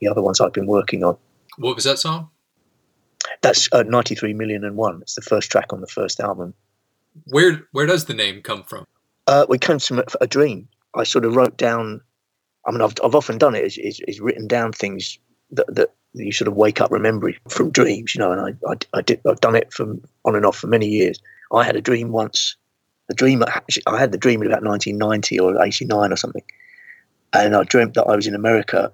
[0.00, 1.16] the other ones I've been working on.
[1.56, 2.30] What was that song?
[3.42, 5.00] That's uh, 93 million and one.
[5.02, 6.54] It's the first track on the first album.
[7.26, 8.86] Where Where does the name come from?
[9.26, 10.68] Uh, we came from a, a dream.
[10.94, 12.00] I sort of wrote down.
[12.66, 13.64] I mean, I've, I've often done it.
[13.64, 15.18] Is, is, is written down things
[15.50, 18.32] that, that you sort of wake up remembering from dreams, you know.
[18.32, 19.20] And I, I, I did.
[19.28, 21.20] I've done it from on and off for many years.
[21.52, 22.56] I had a dream once.
[23.10, 23.42] A dream.
[23.86, 26.44] I had the dream in about 1990 or 89 or something,
[27.32, 28.92] and I dreamt that I was in America,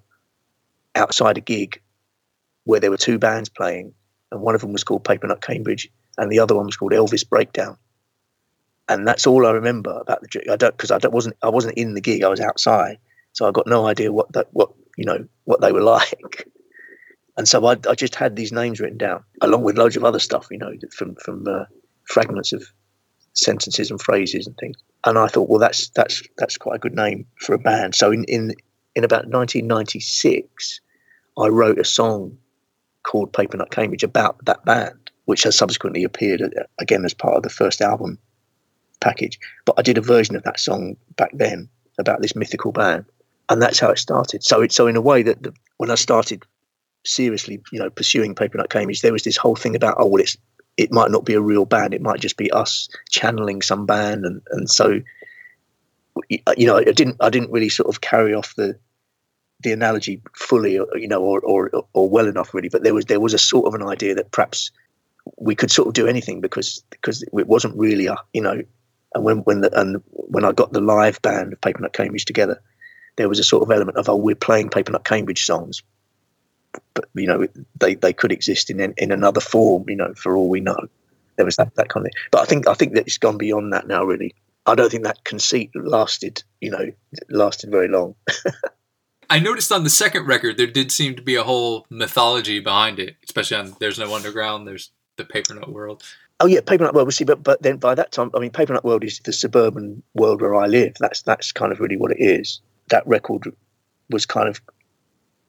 [0.94, 1.81] outside a gig,
[2.64, 3.92] where there were two bands playing,
[4.31, 7.29] and one of them was called Papernut Cambridge, and the other one was called Elvis
[7.29, 7.77] Breakdown
[8.88, 10.48] and that's all I remember about the gig.
[10.48, 12.22] I don't because I don't, wasn't I wasn't in the gig.
[12.22, 12.98] I was outside,
[13.33, 16.48] so I got no idea what that what you know what they were like.
[17.37, 20.20] And so I, I just had these names written down along with loads of other
[20.20, 21.64] stuff, you know, from from uh,
[22.07, 22.64] fragments of
[23.35, 24.77] sentences and phrases and things.
[25.05, 27.94] And I thought, well, that's that's that's quite a good name for a band.
[27.94, 28.55] So in in
[28.94, 30.81] in about 1996,
[31.38, 32.38] I wrote a song
[33.03, 36.42] called Papernut Cambridge about that band, which has subsequently appeared
[36.79, 38.18] again as part of the first album
[39.01, 39.38] package.
[39.66, 41.68] But I did a version of that song back then
[41.99, 43.05] about this mythical band,
[43.51, 44.42] and that's how it started.
[44.42, 46.44] So it, so in a way that the, when I started
[47.05, 50.37] seriously, you know, pursuing Papernut Cambridge, there was this whole thing about oh well, it's
[50.77, 54.25] it might not be a real band, it might just be us channeling some band,
[54.25, 55.01] and and so
[56.47, 58.79] uh, you know, I didn't I didn't really sort of carry off the
[59.63, 62.69] the analogy fully, uh, you know, or, or or well enough really.
[62.69, 64.71] But there was there was a sort of an idea that perhaps
[65.39, 68.63] we could sort of do anything because because it wasn't really a you know
[69.15, 72.61] and when when the, and when I got the live band of Papernut Cambridge together,
[73.17, 75.83] there was a sort of element of oh we're playing Papernut Cambridge songs,
[77.15, 77.47] you know
[77.79, 80.79] they, they could exist in in another form you know for all we know.
[81.37, 82.23] There was that that kind of thing.
[82.31, 84.05] But I think I think that it's gone beyond that now.
[84.05, 84.35] Really,
[84.67, 86.91] I don't think that conceit lasted you know
[87.29, 88.15] lasted very long.
[89.31, 92.99] I noticed on the second record there did seem to be a whole mythology behind
[92.99, 96.03] it, especially on "There's No Underground." There's the Papernut World.
[96.41, 97.13] Oh yeah, Papernut World.
[97.15, 100.43] See, but but then by that time, I mean, Papernut World is the suburban world
[100.43, 100.95] where I live.
[101.01, 102.61] That's that's kind of really what it is.
[102.91, 103.51] That record
[104.11, 104.61] was kind of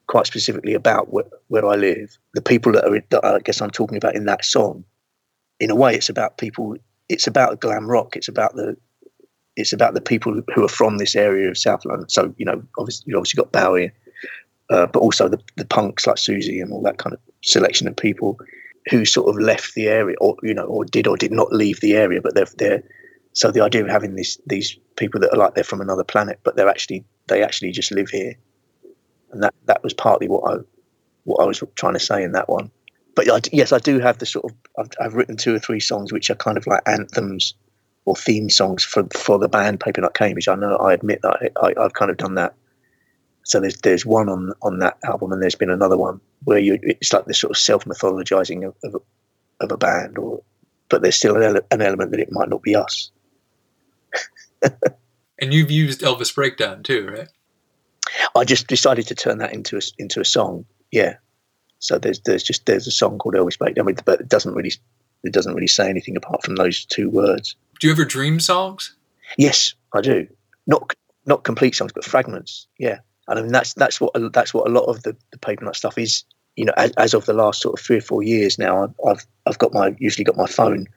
[0.07, 2.17] quite specifically about where, where I live.
[2.33, 4.83] The people that are that I guess I'm talking about in that song.
[5.59, 6.75] In a way, it's about people.
[7.07, 8.15] It's about glam rock.
[8.15, 8.77] It's about the.
[9.57, 12.09] It's about the people who are from this area of South London.
[12.09, 13.91] So you know, obviously, you obviously got Bowie,
[14.69, 17.95] uh, but also the the punks like Siouxsie and all that kind of selection of
[17.95, 18.37] people
[18.89, 21.79] who sort of left the area, or you know, or did or did not leave
[21.79, 22.83] the area, but they're they're.
[23.33, 26.39] So the idea of having these these people that are like they're from another planet,
[26.43, 28.35] but they're actually they actually just live here,
[29.35, 30.57] and that that was partly what I
[31.25, 32.71] what I was trying to say in that one.
[33.15, 35.79] But I, yes, I do have the sort of I've, I've written two or three
[35.79, 37.53] songs which are kind of like anthems
[38.05, 40.47] or theme songs for for the band Papernut Cambridge.
[40.47, 42.55] I know I admit that I, I, I've kind of done that.
[43.43, 46.79] So there's there's one on on that album, and there's been another one where you
[46.81, 50.41] it's like this sort of self mythologizing of, of, a, of a band, or
[50.89, 53.11] but there's still an, ele- an element that it might not be us.
[55.37, 57.27] And you've used Elvis Breakdown too, right?
[58.35, 60.65] I just decided to turn that into a into a song.
[60.91, 61.15] Yeah.
[61.79, 64.71] So there's there's just there's a song called Elvis Breakdown, but it doesn't really
[65.23, 67.55] it doesn't really say anything apart from those two words.
[67.79, 68.95] Do you ever dream songs?
[69.37, 70.27] Yes, I do.
[70.67, 70.93] not
[71.25, 72.67] not complete songs, but fragments.
[72.77, 75.65] Yeah, and I mean that's that's what that's what a lot of the, the paper
[75.65, 76.23] nut stuff is.
[76.55, 79.25] You know, as, as of the last sort of three or four years now, I've
[79.45, 80.87] I've got my usually got my phone,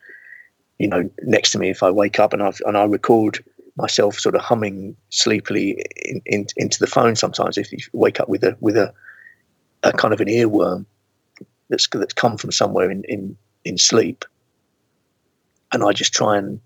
[0.78, 3.44] you know, next to me if I wake up and I and I record
[3.78, 7.16] myself sort of humming sleepily in, in, into the phone.
[7.16, 8.92] Sometimes if you wake up with a with a,
[9.84, 10.84] a kind of an earworm
[11.70, 14.24] that's that's come from somewhere in in in sleep,
[15.72, 16.60] and I just try and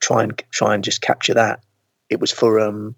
[0.00, 1.62] try and try and just capture that.
[2.10, 2.96] It was for um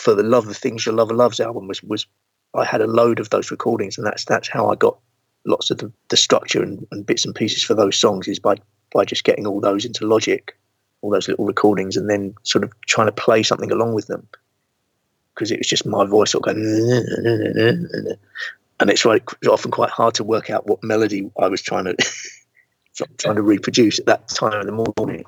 [0.00, 2.06] for the love of things your lover loves album was was
[2.54, 4.98] I had a load of those recordings and that's that's how I got
[5.46, 8.56] lots of the, the structure and, and bits and pieces for those songs is by
[8.92, 10.56] by just getting all those into Logic,
[11.02, 14.26] all those little recordings, and then sort of trying to play something along with them
[15.34, 18.18] because it was just my voice sort of going,
[18.80, 21.84] and it's like it's often quite hard to work out what melody I was trying
[21.84, 21.96] to
[23.18, 25.24] trying to reproduce at that time in the morning.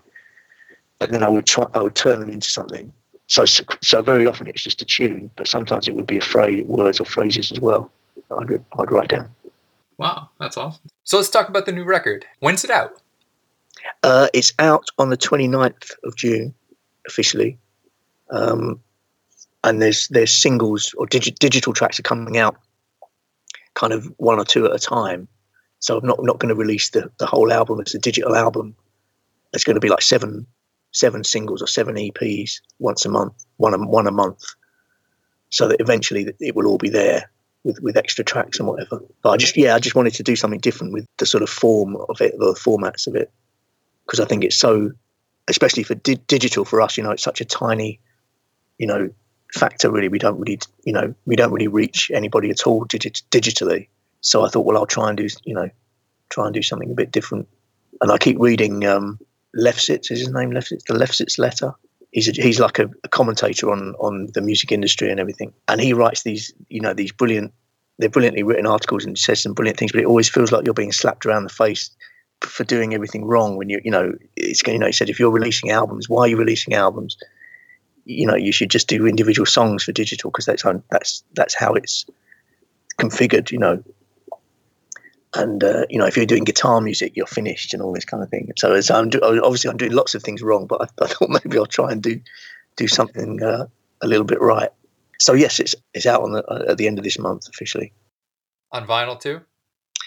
[1.00, 2.92] And then I would try, I would turn them into something.
[3.26, 6.64] So, so very often it's just a tune, but sometimes it would be a phrase,
[6.66, 7.90] words or phrases as well.
[8.30, 9.28] I'd, I'd write down.
[9.98, 10.82] Wow, that's awesome.
[11.04, 12.26] So let's talk about the new record.
[12.40, 13.01] When's it out?
[14.02, 16.54] Uh, it's out on the 29th of June,
[17.06, 17.58] officially.
[18.30, 18.80] Um,
[19.64, 22.56] and there's there's singles or digi- digital tracks are coming out,
[23.74, 25.28] kind of one or two at a time.
[25.78, 28.74] So I'm not not going to release the, the whole album as a digital album.
[29.52, 30.46] It's going to be like seven
[30.92, 34.44] seven singles or seven EPs once a month, one a, one a month,
[35.50, 37.30] so that eventually it will all be there
[37.64, 39.00] with, with extra tracks and whatever.
[39.22, 41.50] But I just yeah, I just wanted to do something different with the sort of
[41.50, 43.30] form of it, the formats of it,
[44.06, 44.90] because I think it's so,
[45.48, 48.00] especially for di- digital for us, you know, it's such a tiny,
[48.78, 49.08] you know,
[49.54, 49.90] factor.
[49.90, 53.88] Really, we don't really, you know, we don't really reach anybody at all digi- digitally.
[54.20, 55.68] So I thought, well, I'll try and do, you know,
[56.30, 57.48] try and do something a bit different.
[58.00, 59.18] And I keep reading um,
[59.56, 60.50] Lefsetz is his name.
[60.50, 61.72] Lefsetz, the Lefsetz letter.
[62.10, 65.80] He's a, he's like a, a commentator on on the music industry and everything, and
[65.80, 67.52] he writes these you know these brilliant
[67.98, 70.74] they're brilliantly written articles and says some brilliant things, but it always feels like you're
[70.74, 71.90] being slapped around the face
[72.44, 73.56] for doing everything wrong.
[73.56, 76.28] When you you know it's you know he said if you're releasing albums, why are
[76.28, 77.16] you releasing albums?
[78.04, 81.54] You know you should just do individual songs for digital because that's how, that's that's
[81.54, 82.06] how it's
[82.98, 83.50] configured.
[83.50, 83.82] You know
[85.34, 88.22] and uh, you know if you're doing guitar music you're finished and all this kind
[88.22, 91.04] of thing so, so I'm do- obviously i'm doing lots of things wrong but i,
[91.04, 92.20] I thought maybe i'll try and do
[92.76, 93.66] do something uh,
[94.00, 94.70] a little bit right
[95.18, 97.92] so yes it's it's out on the uh, at the end of this month officially
[98.72, 99.40] On vinyl too?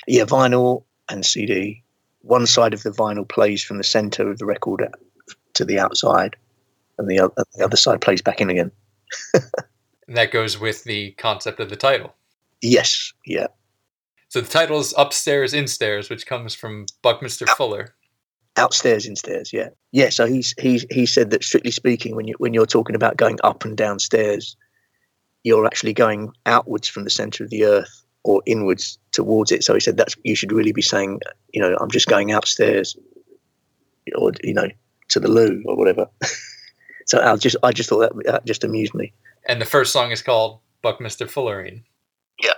[0.08, 1.84] yeah vinyl and cd
[2.26, 4.88] one side of the vinyl plays from the center of the record
[5.54, 6.36] to the outside
[6.98, 8.72] and the, other, the other side plays back in again
[10.08, 12.14] And that goes with the concept of the title.
[12.62, 13.48] yes yeah
[14.30, 17.96] So the title is Upstairs Instairs, which comes from Buckminster Fuller.
[18.58, 22.54] outstairs instairs yeah yeah so he's he's he said that strictly speaking when you when
[22.54, 24.56] you're talking about going up and downstairs
[25.44, 29.74] you're actually going outwards from the center of the earth or inwards towards it so
[29.74, 31.20] he said that's you should really be saying
[31.54, 32.96] you know i'm just going upstairs
[34.18, 34.68] or you know
[35.10, 36.06] to the loo or whatever
[37.06, 39.14] so i just i just thought that, that just amused me
[39.48, 41.84] And the first song is called Buckminster Fullerene.
[42.44, 42.58] Yeah.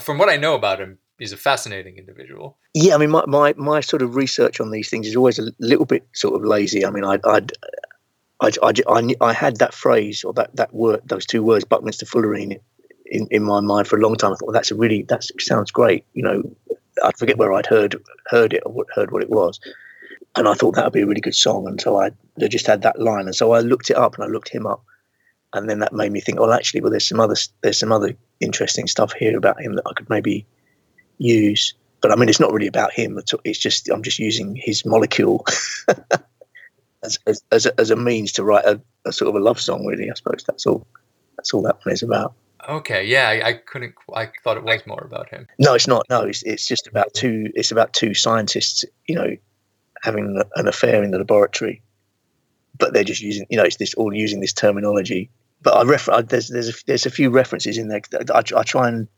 [0.00, 2.56] From what I know about him, he's a fascinating individual.
[2.74, 5.50] Yeah, I mean, my, my, my sort of research on these things is always a
[5.58, 6.84] little bit sort of lazy.
[6.86, 7.52] I mean, I I'd,
[8.40, 11.64] I I I knew- I had that phrase or that that word, those two words,
[11.64, 12.58] Buckminster Fullerene,
[13.10, 14.32] in, in my mind for a long time.
[14.32, 16.04] I thought, well, that's a really that sounds great.
[16.14, 16.56] You know,
[17.04, 19.60] I forget where I'd heard heard it or heard what it was,
[20.36, 21.66] and I thought that would be a really good song.
[21.66, 22.10] And so I
[22.48, 24.82] just had that line, and so I looked it up and I looked him up,
[25.52, 28.14] and then that made me think, well, actually, well, there's some other there's some other
[28.40, 30.46] interesting stuff here about him that I could maybe
[31.18, 31.74] use.
[32.00, 33.18] But I mean, it's not really about him.
[33.18, 35.44] It's it's just I'm just using his molecule
[37.02, 39.60] as as, as, a, as a means to write a, a sort of a love
[39.60, 39.84] song.
[39.84, 40.86] Really, I suppose that's all.
[41.36, 42.34] That's all that one is about.
[42.68, 43.94] Okay, yeah, I, I couldn't.
[44.14, 45.46] I thought it was more about him.
[45.58, 46.06] No, it's not.
[46.10, 47.50] No, it's it's just about two.
[47.54, 49.36] It's about two scientists, you know,
[50.02, 51.82] having an affair in the laboratory,
[52.78, 55.30] but they're just using, you know, it's this all using this terminology.
[55.62, 58.02] But I refer I, there's there's a, there's a few references in there.
[58.10, 59.08] that I, I try and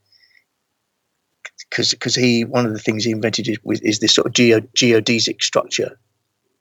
[1.70, 4.61] because because he one of the things he invented is, is this sort of geo,
[4.61, 5.98] geodesic structure,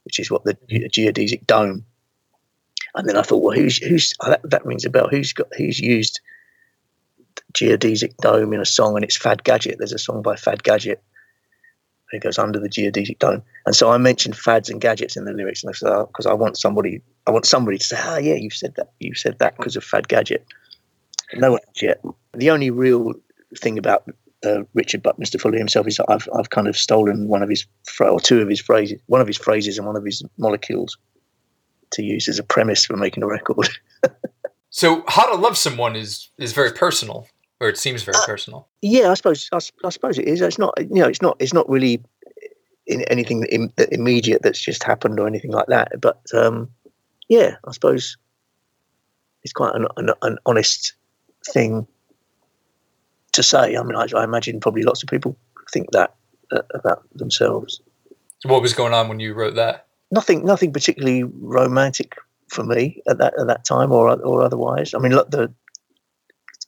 [0.03, 0.85] which is what the mm-hmm.
[0.85, 1.85] geodesic dome.
[2.93, 5.07] And then I thought, well, who's who's that, that rings a bell?
[5.09, 6.19] Who's got who's used
[7.53, 8.95] geodesic dome in a song?
[8.95, 9.77] And it's Fad Gadget.
[9.77, 11.01] There's a song by Fad Gadget.
[12.13, 15.31] It goes under the geodesic dome, and so I mentioned fads and gadgets in the
[15.31, 18.33] lyrics, and I said because I want somebody, I want somebody to say, ah, yeah,
[18.33, 20.45] you said that, you said that because of Fad Gadget.
[21.35, 22.03] No one yet.
[22.33, 23.13] The only real
[23.57, 24.03] thing about
[24.45, 27.65] uh, Richard Buckminster Fuller himself is that I've I've kind of stolen one of his
[28.01, 30.97] or two of his phrases, one of his phrases and one of his molecules,
[31.93, 33.69] to use as a premise for making a record.
[34.71, 37.27] So, how to love someone is is very personal,
[37.61, 38.67] or it seems very personal.
[38.81, 40.41] yeah, I suppose I, I suppose it is.
[40.41, 42.03] It's not you know it's not it's not really
[42.87, 46.01] in anything Im- immediate that's just happened or anything like that.
[46.01, 46.69] But um,
[47.29, 48.17] yeah, I suppose
[49.43, 50.93] it's quite an, an, an honest
[51.45, 51.87] thing
[53.33, 53.77] to say.
[53.77, 55.37] I mean, I, I imagine probably lots of people
[55.71, 56.15] think that
[56.51, 57.79] uh, about themselves.
[58.43, 59.85] What was going on when you wrote that?
[60.09, 62.15] Nothing, nothing particularly romantic
[62.49, 64.95] for me at that at that time or or otherwise.
[64.95, 65.53] I mean, look, the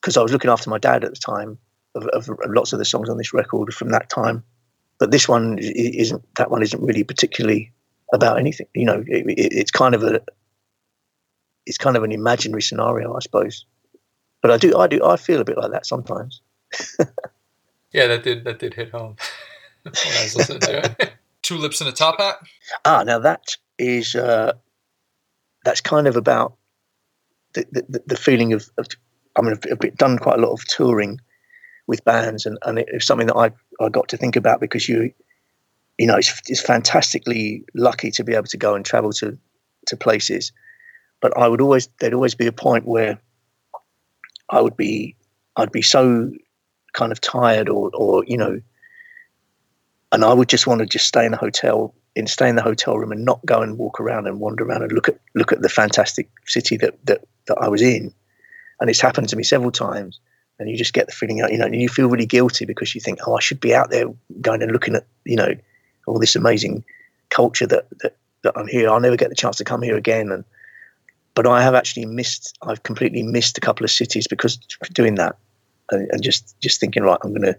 [0.03, 1.57] because I was looking after my dad at the time
[1.95, 4.43] of, of lots of the songs on this record from that time,
[4.99, 6.21] but this one isn't.
[6.35, 7.71] That one isn't really particularly
[8.13, 8.67] about anything.
[8.75, 10.21] You know, it, it, it's kind of a
[11.65, 13.65] it's kind of an imaginary scenario, I suppose.
[14.41, 16.41] But I do, I do, I feel a bit like that sometimes.
[17.93, 19.15] Yeah, that did that did hit home.
[19.83, 21.13] when I was listening to it.
[21.43, 22.37] Tulips in a top hat.
[22.85, 24.53] Ah, now that is uh,
[25.63, 26.55] that's kind of about
[27.53, 28.87] the the, the feeling of, of
[29.35, 31.19] I mean, I've, done quite a lot of touring
[31.87, 33.51] with bands, and, and it's something that I
[33.83, 35.13] I got to think about because you
[35.97, 39.37] you know it's it's fantastically lucky to be able to go and travel to
[39.87, 40.51] to places,
[41.21, 43.19] but I would always there'd always be a point where
[44.49, 45.15] I would be
[45.55, 46.31] I'd be so
[46.93, 48.61] kind of tired or or you know
[50.13, 52.61] and I would just want to just stay in a hotel in stay in the
[52.61, 55.51] hotel room and not go and walk around and wander around and look at look
[55.51, 58.13] at the fantastic city that that, that I was in.
[58.79, 60.19] And it's happened to me several times.
[60.59, 63.19] And you just get the feeling, you know, you feel really guilty because you think,
[63.25, 64.05] oh, I should be out there
[64.39, 65.55] going and looking at, you know,
[66.05, 66.83] all this amazing
[67.29, 68.89] culture that that, that I'm here.
[68.89, 70.31] I'll never get the chance to come here again.
[70.31, 70.43] And
[71.33, 72.57] but I have actually missed.
[72.61, 74.57] I've completely missed a couple of cities because
[74.93, 75.37] doing that,
[75.91, 77.55] and, and just just thinking, right, I'm gonna,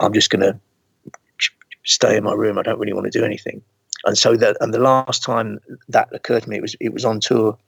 [0.00, 0.58] I'm just gonna
[1.84, 2.58] stay in my room.
[2.58, 3.62] I don't really want to do anything.
[4.06, 7.04] And so that, and the last time that occurred to me, it was it was
[7.04, 7.58] on tour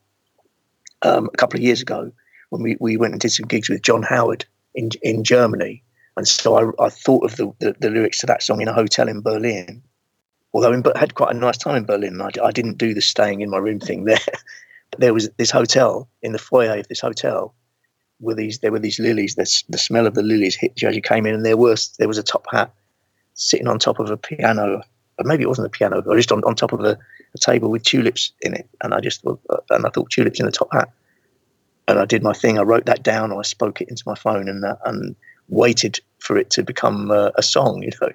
[1.02, 2.10] um, a couple of years ago
[2.52, 5.82] when we, we went and did some gigs with John Howard in in Germany.
[6.18, 8.74] And so I, I thought of the, the, the lyrics to that song in a
[8.74, 9.82] hotel in Berlin.
[10.52, 13.40] Although I had quite a nice time in Berlin, I, I didn't do the staying
[13.40, 14.18] in my room thing there.
[14.90, 17.54] But there was this hotel in the foyer of this hotel
[18.20, 19.34] were these there were these lilies.
[19.34, 21.88] The, the smell of the lilies hit you as you came in, and there was
[21.98, 22.70] there was a top hat
[23.32, 24.82] sitting on top of a piano,
[25.18, 26.98] or maybe it wasn't a piano, or just on, on top of a,
[27.34, 28.68] a table with tulips in it.
[28.82, 30.90] And I just thought, uh, and I thought tulips in the top hat.
[31.88, 32.58] And I did my thing.
[32.58, 33.32] I wrote that down.
[33.32, 35.16] I spoke it into my phone, and uh, and
[35.48, 37.82] waited for it to become uh, a song.
[37.82, 38.12] You know.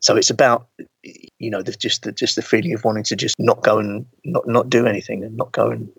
[0.00, 0.68] So it's about,
[1.38, 4.06] you know, the, just the just the feeling of wanting to just not go and
[4.24, 5.90] not not do anything and not go and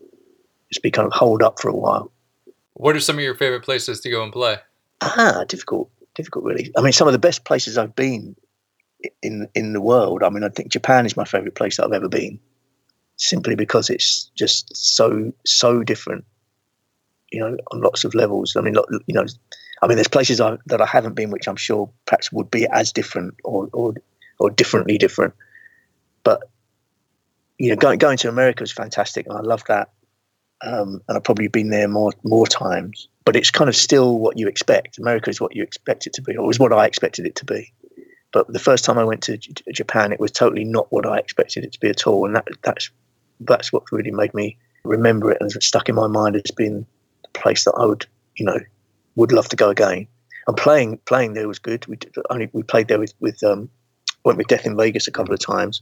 [0.69, 2.11] just be kind of holed up for a while.
[2.73, 4.57] What are some of your favorite places to go and play?
[5.01, 6.71] Ah, difficult, difficult, really.
[6.77, 8.35] I mean, some of the best places I've been
[9.21, 10.23] in in the world.
[10.23, 12.39] I mean, I think Japan is my favorite place that I've ever been,
[13.17, 16.25] simply because it's just so so different.
[17.31, 18.55] You know, on lots of levels.
[18.55, 19.25] I mean, you know,
[19.81, 22.67] I mean, there's places I, that I haven't been, which I'm sure perhaps would be
[22.67, 23.93] as different or or
[24.39, 25.33] or differently different.
[26.23, 26.49] But
[27.57, 29.89] you know, going going to America was fantastic, and I love that.
[30.61, 33.07] Um, and I've probably been there more more times.
[33.25, 34.97] But it's kind of still what you expect.
[34.97, 37.45] America is what you expect it to be, or was what I expected it to
[37.45, 37.73] be.
[38.31, 41.17] But the first time I went to J- Japan, it was totally not what I
[41.17, 42.89] expected it to be at all, and that that's
[43.41, 46.85] that's what really made me remember it and stuck in my mind as being
[47.33, 48.59] the place that I would, you know,
[49.15, 50.07] would love to go again.
[50.47, 51.85] And playing playing there was good.
[51.87, 51.97] We
[52.29, 53.69] only we played there with with um,
[54.23, 55.81] went with Death in Vegas a couple of times,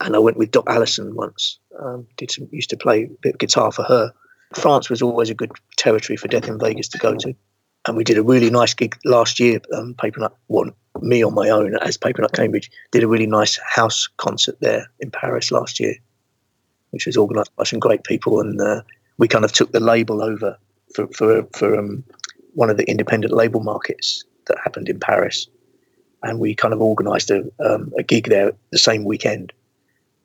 [0.00, 1.58] and I went with Dot Allison once.
[1.78, 4.12] Um, did some used to play a bit of guitar for her.
[4.54, 7.34] France was always a good territory for Death in Vegas to go to,
[7.86, 9.60] and we did a really nice gig last year.
[9.74, 14.08] Um, Papernut, one me on my own as Papernut Cambridge did a really nice house
[14.16, 15.94] concert there in Paris last year,
[16.90, 18.82] which was organised by some great people, and uh,
[19.18, 20.56] we kind of took the label over
[20.94, 22.04] for for for um,
[22.54, 25.46] one of the independent label markets that happened in Paris,
[26.22, 29.52] and we kind of organised a um, a gig there the same weekend,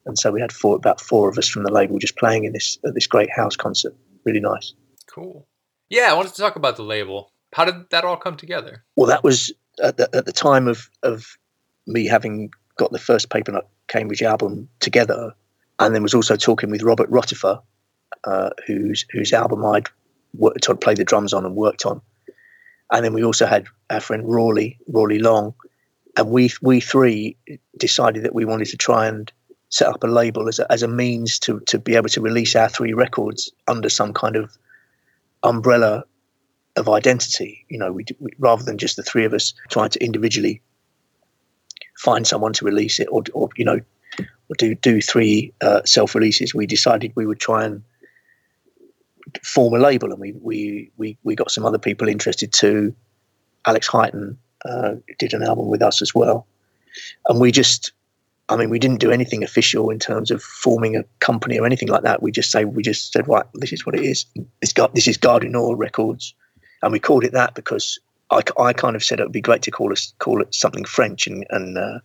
[0.06, 2.52] and so we had four about four of us from the label just playing in
[2.52, 3.94] this uh, this great house concert.
[4.24, 4.72] Really nice.
[5.06, 5.46] Cool.
[5.90, 7.30] Yeah, I wanted to talk about the label.
[7.52, 8.82] How did that all come together?
[8.96, 11.36] Well, that was at the, at the time of of
[11.86, 15.32] me having got the first Papernut Cambridge album together,
[15.78, 17.60] and then was also talking with Robert Rotifer,
[18.24, 19.88] uh, whose whose album I'd
[20.34, 22.00] worked on, played the drums on, and worked on,
[22.92, 25.54] and then we also had our friend Rawley Rawley Long,
[26.16, 27.36] and we we three
[27.78, 29.32] decided that we wanted to try and
[29.68, 32.54] set up a label as a, as a means to to be able to release
[32.56, 34.56] our three records under some kind of
[35.42, 36.04] umbrella
[36.76, 37.64] of identity.
[37.68, 40.60] You know, we, we rather than just the three of us trying to individually
[41.98, 43.80] find someone to release it, or, or you know,
[44.58, 47.82] do do three uh, self releases, we decided we would try and
[49.42, 52.94] form a label, and we we we we got some other people interested too.
[53.66, 56.46] Alex Highton uh, did an album with us as well,
[57.28, 57.92] and we just.
[58.50, 61.88] I mean, we didn't do anything official in terms of forming a company or anything
[61.88, 62.22] like that.
[62.22, 64.26] We just say we just said, right, this is what it is.
[64.60, 66.34] It's got this is Gare du Nord Records,
[66.82, 67.98] and we called it that because
[68.30, 70.84] I, I kind of said it would be great to call us call it something
[70.84, 72.00] French and and uh,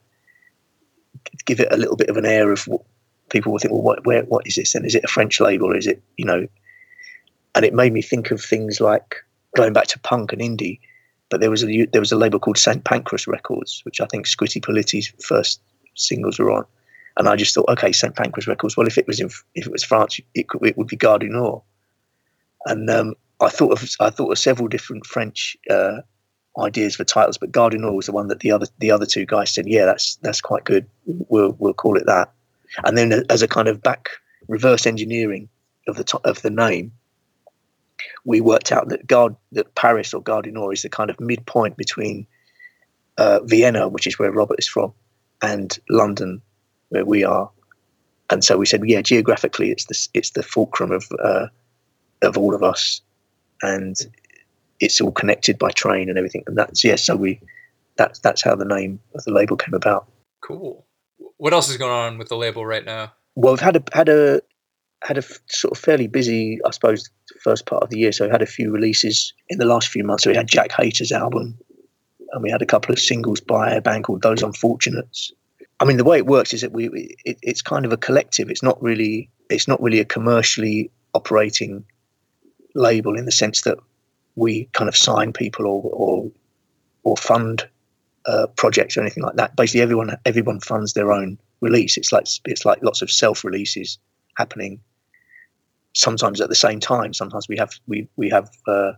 [1.46, 2.84] give it a little bit of an air of what
[3.30, 3.74] people will think.
[3.74, 4.76] Well, what where what is this?
[4.76, 5.76] And is it a French label?
[5.76, 6.48] Is it you know?
[7.60, 9.18] And it made me think of things like
[9.54, 10.80] going back to punk and indie.
[11.30, 14.28] But there was a there was a label called Saint Pancras Records, which I think
[14.28, 15.60] Scritti Politti's first
[15.94, 16.64] singles were on.
[17.18, 18.78] And I just thought, okay, Saint Pancras Records.
[18.78, 21.20] Well, if it was in, if it was France, it, could, it would be Gare
[21.20, 21.62] du Nord.
[22.66, 25.98] And um, I thought of I thought of several different French uh,
[26.58, 29.06] ideas for titles, but Gare du Nord was the one that the other the other
[29.06, 30.86] two guys said, yeah, that's that's quite good.
[31.06, 32.32] We'll we'll call it that.
[32.86, 34.08] And then as a kind of back
[34.48, 35.50] reverse engineering
[35.90, 36.94] of the of the name,
[38.26, 42.28] we worked out that Gard that Paris or Nord is the kind of midpoint between
[43.18, 44.94] uh, Vienna, which is where Robert is from,
[45.42, 46.42] and London,
[46.90, 47.50] where we are.
[48.30, 51.48] And so we said, yeah, geographically, it's the it's the fulcrum of uh,
[52.22, 53.02] of all of us,
[53.62, 53.96] and
[54.80, 56.44] it's all connected by train and everything.
[56.48, 56.96] And that's yeah.
[56.96, 57.42] So we
[57.98, 60.08] that's that's how the name of the label came about.
[60.42, 60.86] Cool.
[61.38, 63.14] What else is going on with the label right now?
[63.36, 64.42] Well, we've had a had a
[65.02, 67.10] had a sort of fairly busy, I suppose,
[67.42, 68.12] first part of the year.
[68.12, 70.24] So we had a few releases in the last few months.
[70.24, 71.58] So we had Jack Hayter's album,
[72.32, 75.32] and we had a couple of singles by a band called Those Unfortunates.
[75.80, 78.50] I mean, the way it works is that we it, it's kind of a collective.
[78.50, 81.86] It's not really it's not really a commercially operating
[82.76, 83.78] label in the sense that
[84.36, 86.32] we kind of sign people or or
[87.04, 87.68] or fund
[88.26, 89.56] uh, projects or anything like that.
[89.56, 91.98] Basically, everyone everyone funds their own release.
[91.98, 93.98] It's like it's like lots of self releases
[94.38, 94.80] happening.
[95.94, 97.14] Sometimes at the same time.
[97.14, 98.92] Sometimes we have we we have uh,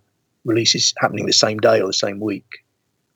[0.45, 2.63] releases happening the same day or the same week,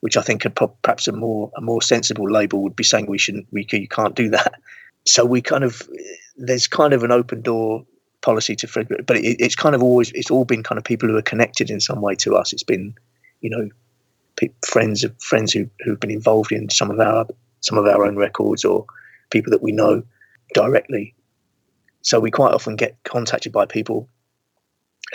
[0.00, 3.18] which I think pro- perhaps a more a more sensible label would be saying we
[3.18, 4.54] shouldn't we you can't do that.
[5.08, 5.88] So we kind of
[6.36, 7.86] there's kind of an open door
[8.22, 11.08] policy to Fred, but it, it's kind of always it's all been kind of people
[11.08, 12.52] who are connected in some way to us.
[12.52, 12.92] It's been,
[13.40, 13.68] you know,
[14.66, 17.24] friends of friends who who've been involved in some of our
[17.60, 18.84] some of our own records or
[19.30, 20.02] people that we know
[20.54, 21.14] directly.
[22.06, 24.08] So we quite often get contacted by people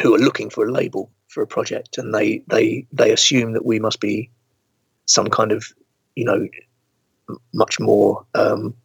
[0.01, 3.65] who are looking for a label for a project, and they they they assume that
[3.65, 4.29] we must be
[5.05, 5.63] some kind of,
[6.17, 6.49] you know,
[7.53, 8.75] much more um,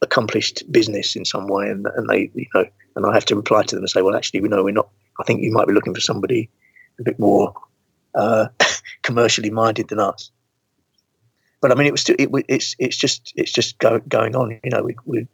[0.00, 2.64] accomplished business in some way, and and they you know
[2.96, 4.88] and I have to reply to them and say, well, actually, we know we're not.
[5.20, 6.48] I think you might be looking for somebody
[6.98, 7.52] a bit more
[8.14, 8.48] uh,
[9.02, 10.30] commercially minded than us.
[11.60, 14.58] But I mean, it was still, it, it's it's just it's just go, going on.
[14.64, 15.28] You know, we we've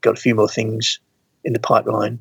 [0.00, 1.00] got a few more things
[1.44, 2.18] in the pipeline.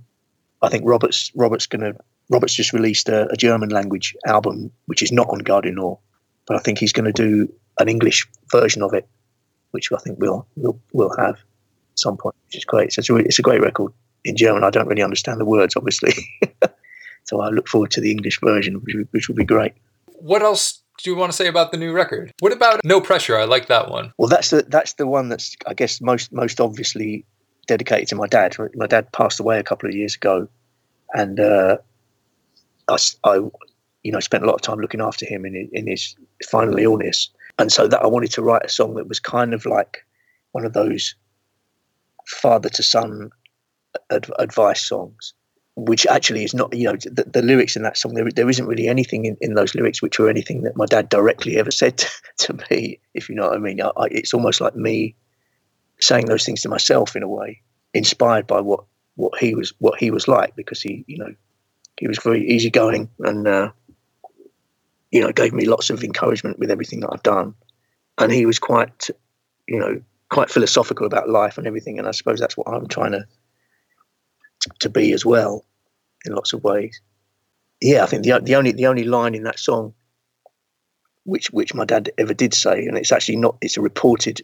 [0.61, 1.99] I think Robert's Robert's going to
[2.29, 5.97] Robert's just released a, a, German language album, which is not on du Nord,
[6.47, 9.07] but I think he's going to do an English version of it,
[9.71, 12.93] which I think we'll we'll we'll have at some point, which is great.
[12.93, 13.91] So it's a, it's a great record
[14.23, 14.63] in German.
[14.63, 16.13] I don't really understand the words, obviously.
[17.25, 19.73] so I look forward to the English version, which, which will be great.
[20.05, 22.31] What else do you want to say about the new record?
[22.39, 23.37] What about No Pressure?
[23.37, 24.13] I like that one.
[24.17, 27.25] Well, that's the that's the one that's I guess most most obviously
[27.67, 28.55] dedicated to my dad.
[28.75, 30.47] My dad passed away a couple of years ago,
[31.13, 31.77] and uh,
[32.87, 33.35] I, I,
[34.03, 36.15] you know, spent a lot of time looking after him in in his
[36.49, 39.65] final illness, and so that I wanted to write a song that was kind of
[39.65, 40.05] like
[40.51, 41.15] one of those
[42.25, 43.29] father to son
[44.11, 45.33] ad- advice songs,
[45.75, 48.67] which actually is not, you know, the, the lyrics in that song, there, there isn't
[48.67, 51.97] really anything in, in those lyrics which were anything that my dad directly ever said
[51.97, 52.09] to,
[52.39, 53.81] to me, if you know what I mean.
[53.81, 55.15] I, I, it's almost like me
[56.03, 57.61] saying those things to myself in a way,
[57.93, 58.83] inspired by what,
[59.15, 61.33] what he was what he was like, because he, you know,
[61.97, 63.71] he was very easygoing and, uh,
[65.11, 67.53] you know, gave me lots of encouragement with everything that I've done.
[68.17, 69.09] And he was quite,
[69.67, 71.99] you know, quite philosophical about life and everything.
[71.99, 73.25] And I suppose that's what I'm trying to
[74.79, 75.65] to be as well
[76.25, 76.99] in lots of ways.
[77.81, 79.93] Yeah, I think the the only the only line in that song,
[81.23, 84.41] which which my dad ever did say, and it's actually not it's a reported,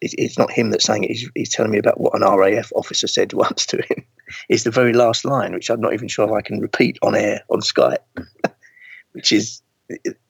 [0.00, 1.10] it's not him that's saying it.
[1.10, 4.04] He's, he's telling me about what an RAF officer said once to him.
[4.48, 7.14] Is the very last line, which I'm not even sure if I can repeat on
[7.14, 7.98] air on Skype,
[9.12, 9.62] which is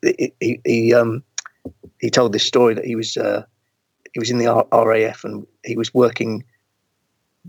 [0.02, 1.24] he he um
[2.00, 3.44] he told this story that he was uh,
[4.12, 6.44] he was in the RAF and he was working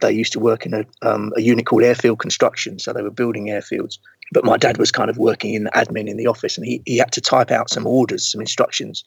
[0.01, 2.79] they used to work in a, um, a unit called airfield construction.
[2.79, 3.97] So they were building airfields.
[4.31, 6.97] But my dad was kind of working in admin in the office and he, he
[6.97, 9.03] had to type out some orders, some instructions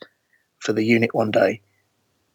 [0.58, 1.60] for the unit one day.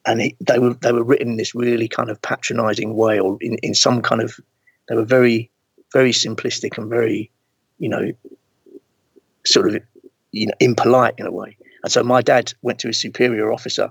[0.08, 3.38] And he, they were they were written in this really kind of patronising way, or
[3.42, 4.40] in, in some kind of
[4.88, 5.52] they were very
[5.94, 7.30] very simplistic and very
[7.78, 8.12] you know
[9.46, 9.82] sort of
[10.32, 11.58] you know impolite in a way.
[11.84, 13.90] And so my dad went to his superior officer,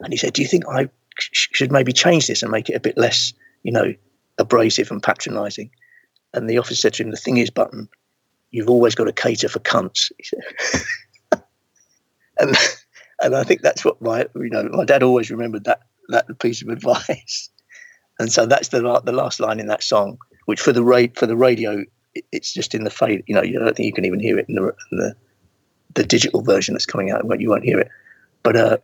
[0.00, 2.76] and he said, "Do you think I sh- should maybe change this and make it
[2.76, 3.34] a bit less
[3.64, 3.92] you know
[4.38, 5.70] abrasive and patronising?"
[6.32, 7.88] And the officer said to him, "The thing is, Button,
[8.52, 10.12] you've always got to cater for cunts."
[12.38, 12.54] And
[13.22, 16.62] and I think that's what my you know my dad always remembered that that piece
[16.62, 17.50] of advice.
[18.18, 21.26] And so that's the the last line in that song, which for the ra- for
[21.26, 23.22] the radio, it, it's just in the fade.
[23.26, 25.14] You know, you don't think you can even hear it in the in the,
[25.92, 27.26] the digital version that's coming out.
[27.38, 27.90] You won't hear it,
[28.42, 28.78] but uh,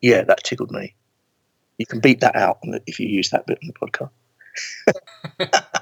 [0.00, 0.94] yeah, that tickled me.
[1.76, 3.74] You can beat that out if you use that bit in the
[5.38, 5.60] podcast.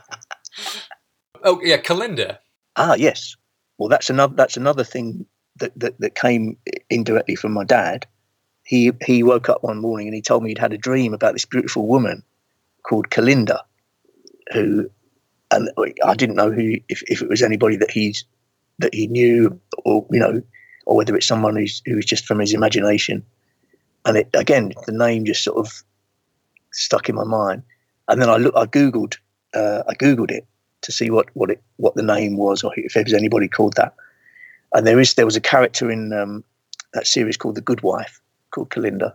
[1.44, 2.38] Oh yeah, Kalinda.
[2.76, 3.36] Ah, yes.
[3.78, 5.26] Well, that's another that's another thing
[5.58, 6.56] that, that that came
[6.90, 8.06] indirectly from my dad.
[8.64, 11.32] He he woke up one morning and he told me he'd had a dream about
[11.32, 12.22] this beautiful woman
[12.82, 13.60] called Kalinda,
[14.52, 14.90] who,
[15.50, 15.70] and
[16.04, 18.24] I didn't know who if, if it was anybody that he's
[18.78, 20.42] that he knew or you know
[20.86, 23.24] or whether it's someone who's who's just from his imagination.
[24.04, 25.82] And it again, the name just sort of
[26.72, 27.62] stuck in my mind.
[28.08, 29.18] And then I look, I googled,
[29.54, 30.46] uh, I googled it
[30.82, 33.74] to see what what it what the name was or if there was anybody called
[33.76, 33.94] that.
[34.74, 36.44] And there is there was a character in um,
[36.94, 39.14] that series called The Good Wife called Kalinda,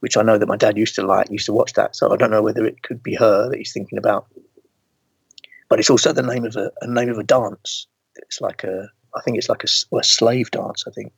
[0.00, 1.96] which I know that my dad used to like, used to watch that.
[1.96, 4.26] So I don't know whether it could be her that he's thinking about.
[5.68, 7.86] But it's also the name of a, a name of a dance.
[8.16, 10.84] It's like a I think it's like a, a slave dance.
[10.86, 11.12] I think.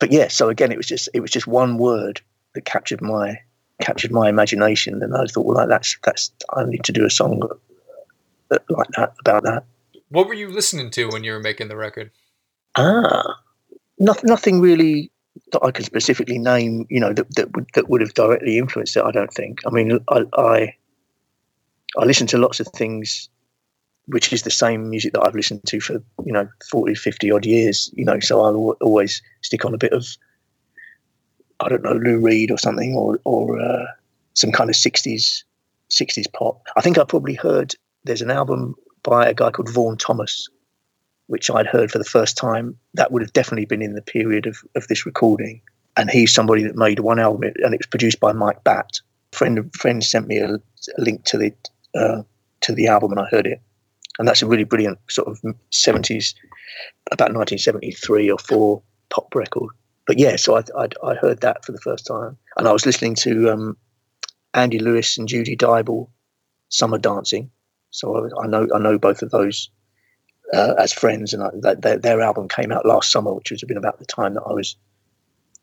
[0.00, 2.20] But yeah, so again, it was just it was just one word
[2.54, 3.38] that captured my
[3.80, 7.42] captured my imagination, and I thought, well, that's that's I need to do a song
[8.50, 9.64] uh, like that about that.
[10.10, 12.10] What were you listening to when you were making the record?
[12.78, 13.40] Ah,
[13.98, 15.10] nothing, nothing really
[15.52, 16.86] that I can specifically name.
[16.90, 19.04] You know, that that would that would have directly influenced it.
[19.04, 19.60] I don't think.
[19.66, 20.74] I mean, I I,
[21.98, 23.28] I listen to lots of things,
[24.06, 27.46] which is the same music that I've listened to for you know 40, 50 odd
[27.46, 27.90] years.
[27.94, 30.06] You know, so I'll always stick on a bit of
[31.60, 33.86] I don't know Lou Reed or something, or or uh,
[34.34, 35.44] some kind of sixties
[35.88, 36.62] sixties pop.
[36.76, 37.74] I think I probably heard
[38.04, 40.48] there's an album by a guy called Vaughan Thomas
[41.28, 44.46] which I'd heard for the first time, that would have definitely been in the period
[44.46, 45.62] of, of this recording.
[45.96, 49.00] And he's somebody that made one album, and it was produced by Mike Batt.
[49.32, 50.60] Friend friend sent me a, a
[50.98, 51.52] link to the
[51.94, 52.22] uh,
[52.62, 53.60] to the album, and I heard it.
[54.18, 56.34] And that's a really brilliant sort of seventies,
[57.12, 59.70] about nineteen seventy three or four pop record.
[60.06, 62.86] But yeah, so I, I I heard that for the first time, and I was
[62.86, 63.76] listening to um,
[64.54, 66.08] Andy Lewis and Judy Dyble,
[66.68, 67.50] Summer Dancing.
[67.90, 69.68] So I, I know I know both of those
[70.54, 73.76] uh, as friends, and I, their, their album came out last summer, which was been
[73.76, 74.76] about the time that I was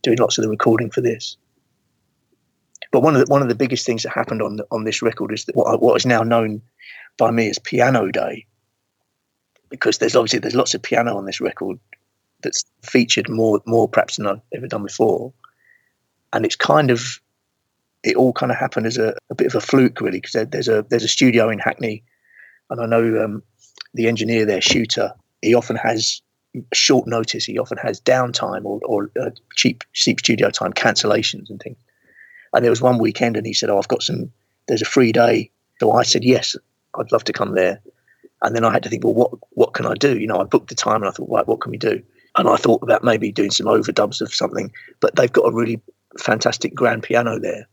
[0.03, 1.37] doing lots of the recording for this.
[2.91, 5.01] But one of the one of the biggest things that happened on the, on this
[5.01, 6.61] record is that what, what is now known
[7.17, 8.45] by me as Piano Day,
[9.69, 11.79] because there's obviously there's lots of piano on this record
[12.41, 15.33] that's featured more more perhaps than I've ever done before,
[16.31, 17.19] and it's kind of
[18.03, 20.45] it all kind of happened as a, a bit of a fluke really because there,
[20.45, 22.03] there's a there's a studio in Hackney,
[22.69, 23.43] and I know um,
[23.95, 26.21] the engineer there, Shooter, he often has
[26.73, 27.45] short notice.
[27.45, 31.77] He often has downtime or, or uh, cheap cheap studio time cancellations and things.
[32.53, 34.31] And there was one weekend, and he said, "Oh, I've got some.
[34.67, 36.55] There's a free day." So I said, "Yes,
[36.97, 37.81] I'd love to come there."
[38.41, 40.19] And then I had to think, well, what what can I do?
[40.19, 42.01] You know, I booked the time, and I thought, right, what can we do?
[42.37, 44.71] And I thought about maybe doing some overdubs of something.
[44.99, 45.81] But they've got a really
[46.19, 47.67] fantastic grand piano there,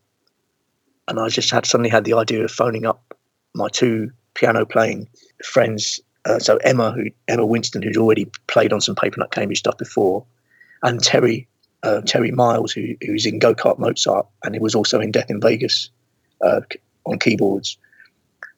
[1.08, 3.14] and I just had suddenly had the idea of phoning up
[3.54, 5.08] my two piano playing
[5.44, 6.00] friends.
[6.24, 10.24] Uh, so Emma, who Emma Winston, who's already played on some Papernut Cambridge stuff before,
[10.82, 11.48] and Terry
[11.82, 15.30] uh, Terry Miles, who who's in Go Kart Mozart, and he was also in Death
[15.30, 15.90] in Vegas
[16.40, 16.60] uh,
[17.06, 17.76] on keyboards.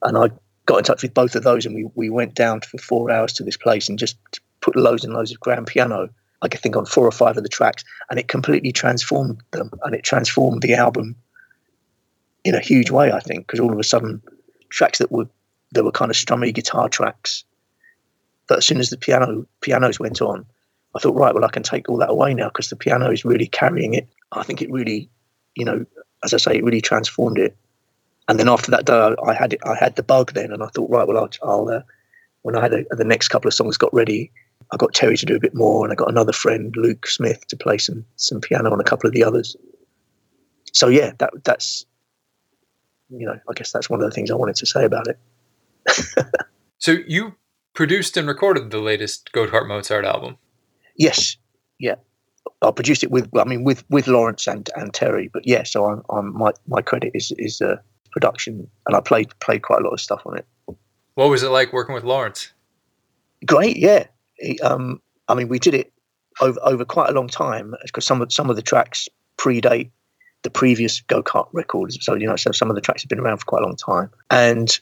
[0.03, 0.31] And I
[0.67, 3.33] got in touch with both of those, and we we went down for four hours
[3.35, 4.17] to this place and just
[4.61, 6.11] put loads and loads of grand piano.
[6.43, 9.71] I could think on four or five of the tracks, and it completely transformed them,
[9.83, 11.17] and it transformed the album
[12.45, 13.11] in a huge way.
[13.11, 14.23] I think because all of a sudden,
[14.69, 15.29] tracks that were
[15.73, 17.45] there were kind of strummy guitar tracks.
[18.47, 20.45] But as soon as the piano pianos went on,
[20.95, 23.25] I thought, right, well, I can take all that away now because the piano is
[23.25, 24.09] really carrying it.
[24.33, 25.09] I think it really,
[25.57, 25.85] you know,
[26.23, 27.57] as I say, it really transformed it.
[28.29, 30.63] And then after that day, I, I had it, I had the bug then, and
[30.63, 31.83] I thought, right, well, I'll, I'll uh,
[32.43, 34.31] when I had a, the next couple of songs got ready,
[34.73, 37.47] I got Terry to do a bit more, and I got another friend, Luke Smith,
[37.49, 39.57] to play some some piano on a couple of the others.
[40.73, 41.85] So yeah, that that's
[43.11, 45.19] you know, I guess that's one of the things I wanted to say about it.
[46.85, 47.35] So you
[47.75, 50.37] produced and recorded the latest Go Kart Mozart album.
[50.97, 51.37] Yes,
[51.79, 51.97] yeah.
[52.63, 55.29] I produced it with, I mean, with with Lawrence and and Terry.
[55.33, 57.77] But yeah, so I'm, I'm my my credit is is uh,
[58.13, 60.47] production, and I played played quite a lot of stuff on it.
[61.15, 62.53] What was it like working with Lawrence?
[63.45, 64.07] Great, yeah.
[64.37, 65.93] He, um, I mean, we did it
[66.41, 69.91] over over quite a long time because some of some of the tracks predate
[70.43, 71.99] the previous go kart records.
[72.01, 73.77] So you know, so some of the tracks have been around for quite a long
[73.77, 74.79] time, and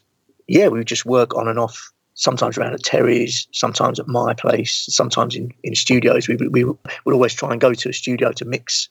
[0.47, 1.91] yeah, we would just work on and off.
[2.15, 6.27] Sometimes around at Terry's, sometimes at my place, sometimes in, in studios.
[6.27, 8.87] We, we would always try and go to a studio to mix,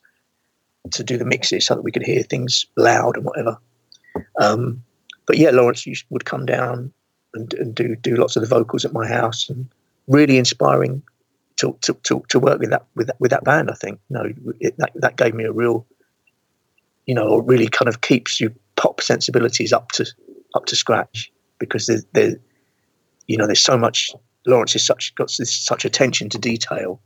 [0.90, 3.58] to do the mixes so that we could hear things loud and whatever.
[4.40, 4.82] Um,
[5.26, 6.92] but yeah, Lawrence would come down
[7.34, 9.68] and, and do do lots of the vocals at my house, and
[10.06, 11.02] really inspiring
[11.56, 13.70] to to, to, to work with that with with that band.
[13.70, 15.86] I think you know it, that that gave me a real,
[17.06, 20.06] you know, really kind of keeps your pop sensibilities up to
[20.54, 22.36] up to scratch because there's there,
[23.26, 24.10] you know, there's so much.
[24.46, 27.00] Lawrence has such got this, such attention to detail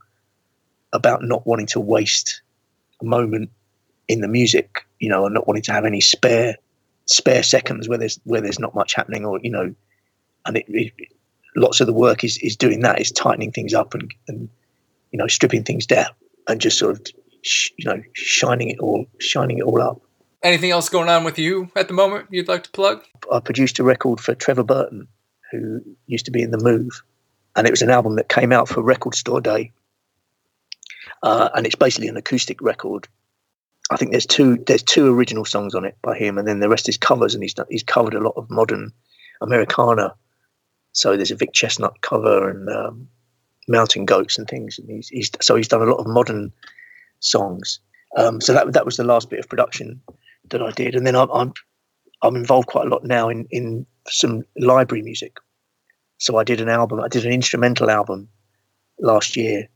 [0.93, 2.41] about not wanting to waste
[3.03, 3.51] a moment
[4.09, 6.57] in the music, you know, and not wanting to have any spare
[7.07, 9.75] spare seconds where there's where there's not much happening, or you know,
[10.47, 10.93] and it, it
[11.57, 14.49] lots of the work is is doing that, is tightening things up and and
[15.12, 16.09] you know stripping things down
[16.49, 17.07] and just sort of
[17.43, 20.01] sh- you know shining it all shining it all up.
[20.43, 23.03] Anything else going on with you at the moment you'd like to plug?
[23.33, 25.09] I produced a record for Trevor Burton,
[25.51, 27.03] who used to be in the Move,
[27.55, 29.73] and it was an album that came out for Record Store Day,
[31.23, 33.09] uh, and it's basically an acoustic record.
[33.91, 36.69] I think there's two there's two original songs on it by him, and then the
[36.69, 38.93] rest is covers, and he's done, he's covered a lot of modern
[39.41, 40.15] Americana.
[40.93, 43.09] So there's a Vic Chesnutt cover and um,
[43.69, 46.53] Mountain Goats and things, and he's, he's so he's done a lot of modern
[47.21, 47.81] songs.
[48.17, 50.01] Um, so that that was the last bit of production
[50.51, 51.53] that I did, and then I'm I'm,
[52.23, 55.37] I'm involved quite a lot now in in some library music.
[56.19, 57.01] So I did an album.
[57.01, 58.29] I did an instrumental album
[58.99, 59.69] last year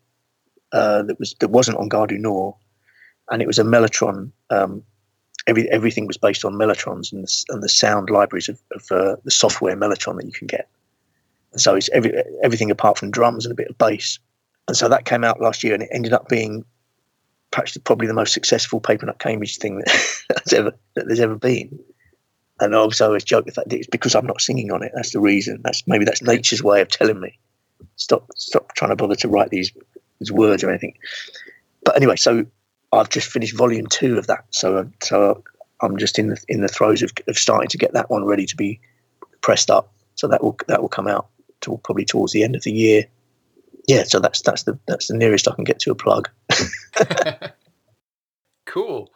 [0.72, 2.54] uh, that was that wasn't on Gare du Nord,
[3.30, 4.30] and it was a Mellotron.
[4.50, 4.82] Um,
[5.46, 9.16] every everything was based on Mellotrons and the, and the sound libraries of, of uh,
[9.24, 10.68] the software Mellotron that you can get.
[11.52, 12.12] And so it's every,
[12.42, 14.18] everything apart from drums and a bit of bass.
[14.68, 16.64] And so that came out last year, and it ended up being
[17.50, 21.78] perhaps probably the most successful Papernut Cambridge thing that, that's ever that there's ever been.
[22.60, 24.92] And obviously, I always joke the fact that it's because I'm not singing on it.
[24.94, 25.60] That's the reason.
[25.62, 27.38] That's maybe that's nature's way of telling me
[27.96, 29.72] stop stop trying to bother to write these
[30.18, 30.94] these words or anything.
[31.84, 32.46] But anyway, so
[32.92, 34.44] I've just finished volume two of that.
[34.50, 35.42] So so
[35.80, 38.46] I'm just in the in the throes of, of starting to get that one ready
[38.46, 38.80] to be
[39.40, 39.92] pressed up.
[40.14, 41.28] So that will that will come out
[41.62, 43.04] to probably towards the end of the year.
[43.88, 46.28] Yeah, so that's that's the that's the nearest I can get to a plug.
[48.70, 49.10] Cool.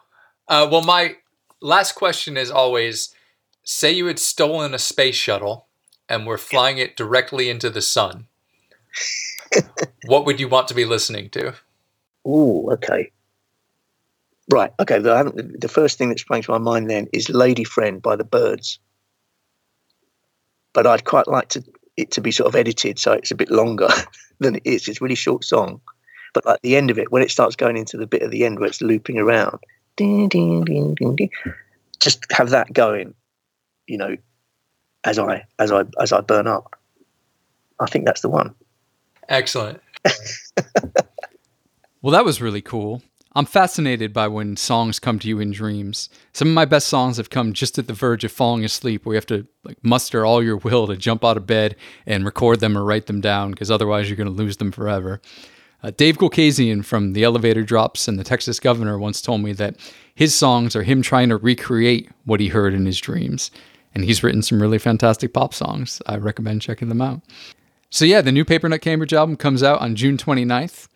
[0.49, 1.15] Uh, well, my
[1.61, 3.14] last question is always
[3.65, 5.65] say you had stolen a space shuttle
[6.07, 8.27] and were flying it directly into the sun.
[10.05, 11.53] what would you want to be listening to?
[12.23, 13.11] Oh, okay.
[14.49, 14.71] Right.
[14.79, 14.99] Okay.
[14.99, 18.23] The, the first thing that sprang to my mind then is "Lady Friend" by the
[18.23, 18.79] Byrds,
[20.71, 21.63] but I'd quite like to
[21.97, 23.87] it to be sort of edited so it's a bit longer
[24.39, 24.87] than it is.
[24.87, 25.81] It's a really short song,
[26.33, 28.45] but at the end of it, when it starts going into the bit at the
[28.45, 29.59] end where it's looping around,
[29.95, 31.29] ding, ding, ding, ding, ding,
[31.99, 33.15] just have that going,
[33.87, 34.15] you know,
[35.03, 36.75] as I as I as I burn up.
[37.79, 38.55] I think that's the one.
[39.27, 39.81] Excellent.
[42.05, 43.01] Well, that was really cool.
[43.33, 46.07] I'm fascinated by when songs come to you in dreams.
[46.33, 49.15] Some of my best songs have come just at the verge of falling asleep, where
[49.15, 51.75] you have to like muster all your will to jump out of bed
[52.05, 55.19] and record them or write them down, because otherwise you're going to lose them forever.
[55.81, 59.75] Uh, Dave Gulkazian from The Elevator Drops and The Texas Governor once told me that
[60.13, 63.49] his songs are him trying to recreate what he heard in his dreams.
[63.95, 66.01] And he's written some really fantastic pop songs.
[66.05, 67.21] I recommend checking them out.
[67.89, 70.89] So, yeah, the new Papernut Cambridge album comes out on June 29th.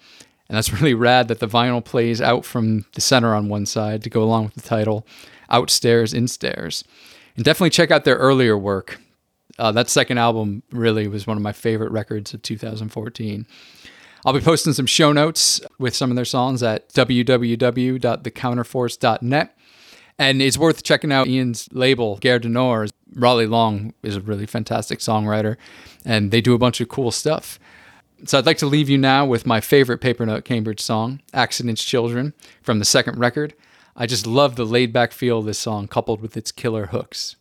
[0.49, 4.03] And that's really rad that the vinyl plays out from the center on one side
[4.03, 5.07] to go along with the title,
[5.49, 6.83] Outstairs, Instairs.
[7.35, 8.99] And definitely check out their earlier work.
[9.57, 13.47] Uh, that second album really was one of my favorite records of 2014.
[14.25, 19.58] I'll be posting some show notes with some of their songs at www.thecounterforce.net.
[20.19, 22.91] And it's worth checking out Ian's label, Gare du Nord.
[23.15, 25.55] Raleigh Long is a really fantastic songwriter,
[26.05, 27.57] and they do a bunch of cool stuff.
[28.25, 32.33] So I'd like to leave you now with my favorite Papernut Cambridge song, Accidents Children,
[32.61, 33.53] from the second record.
[33.95, 37.37] I just love the laid back feel of this song coupled with its killer hooks.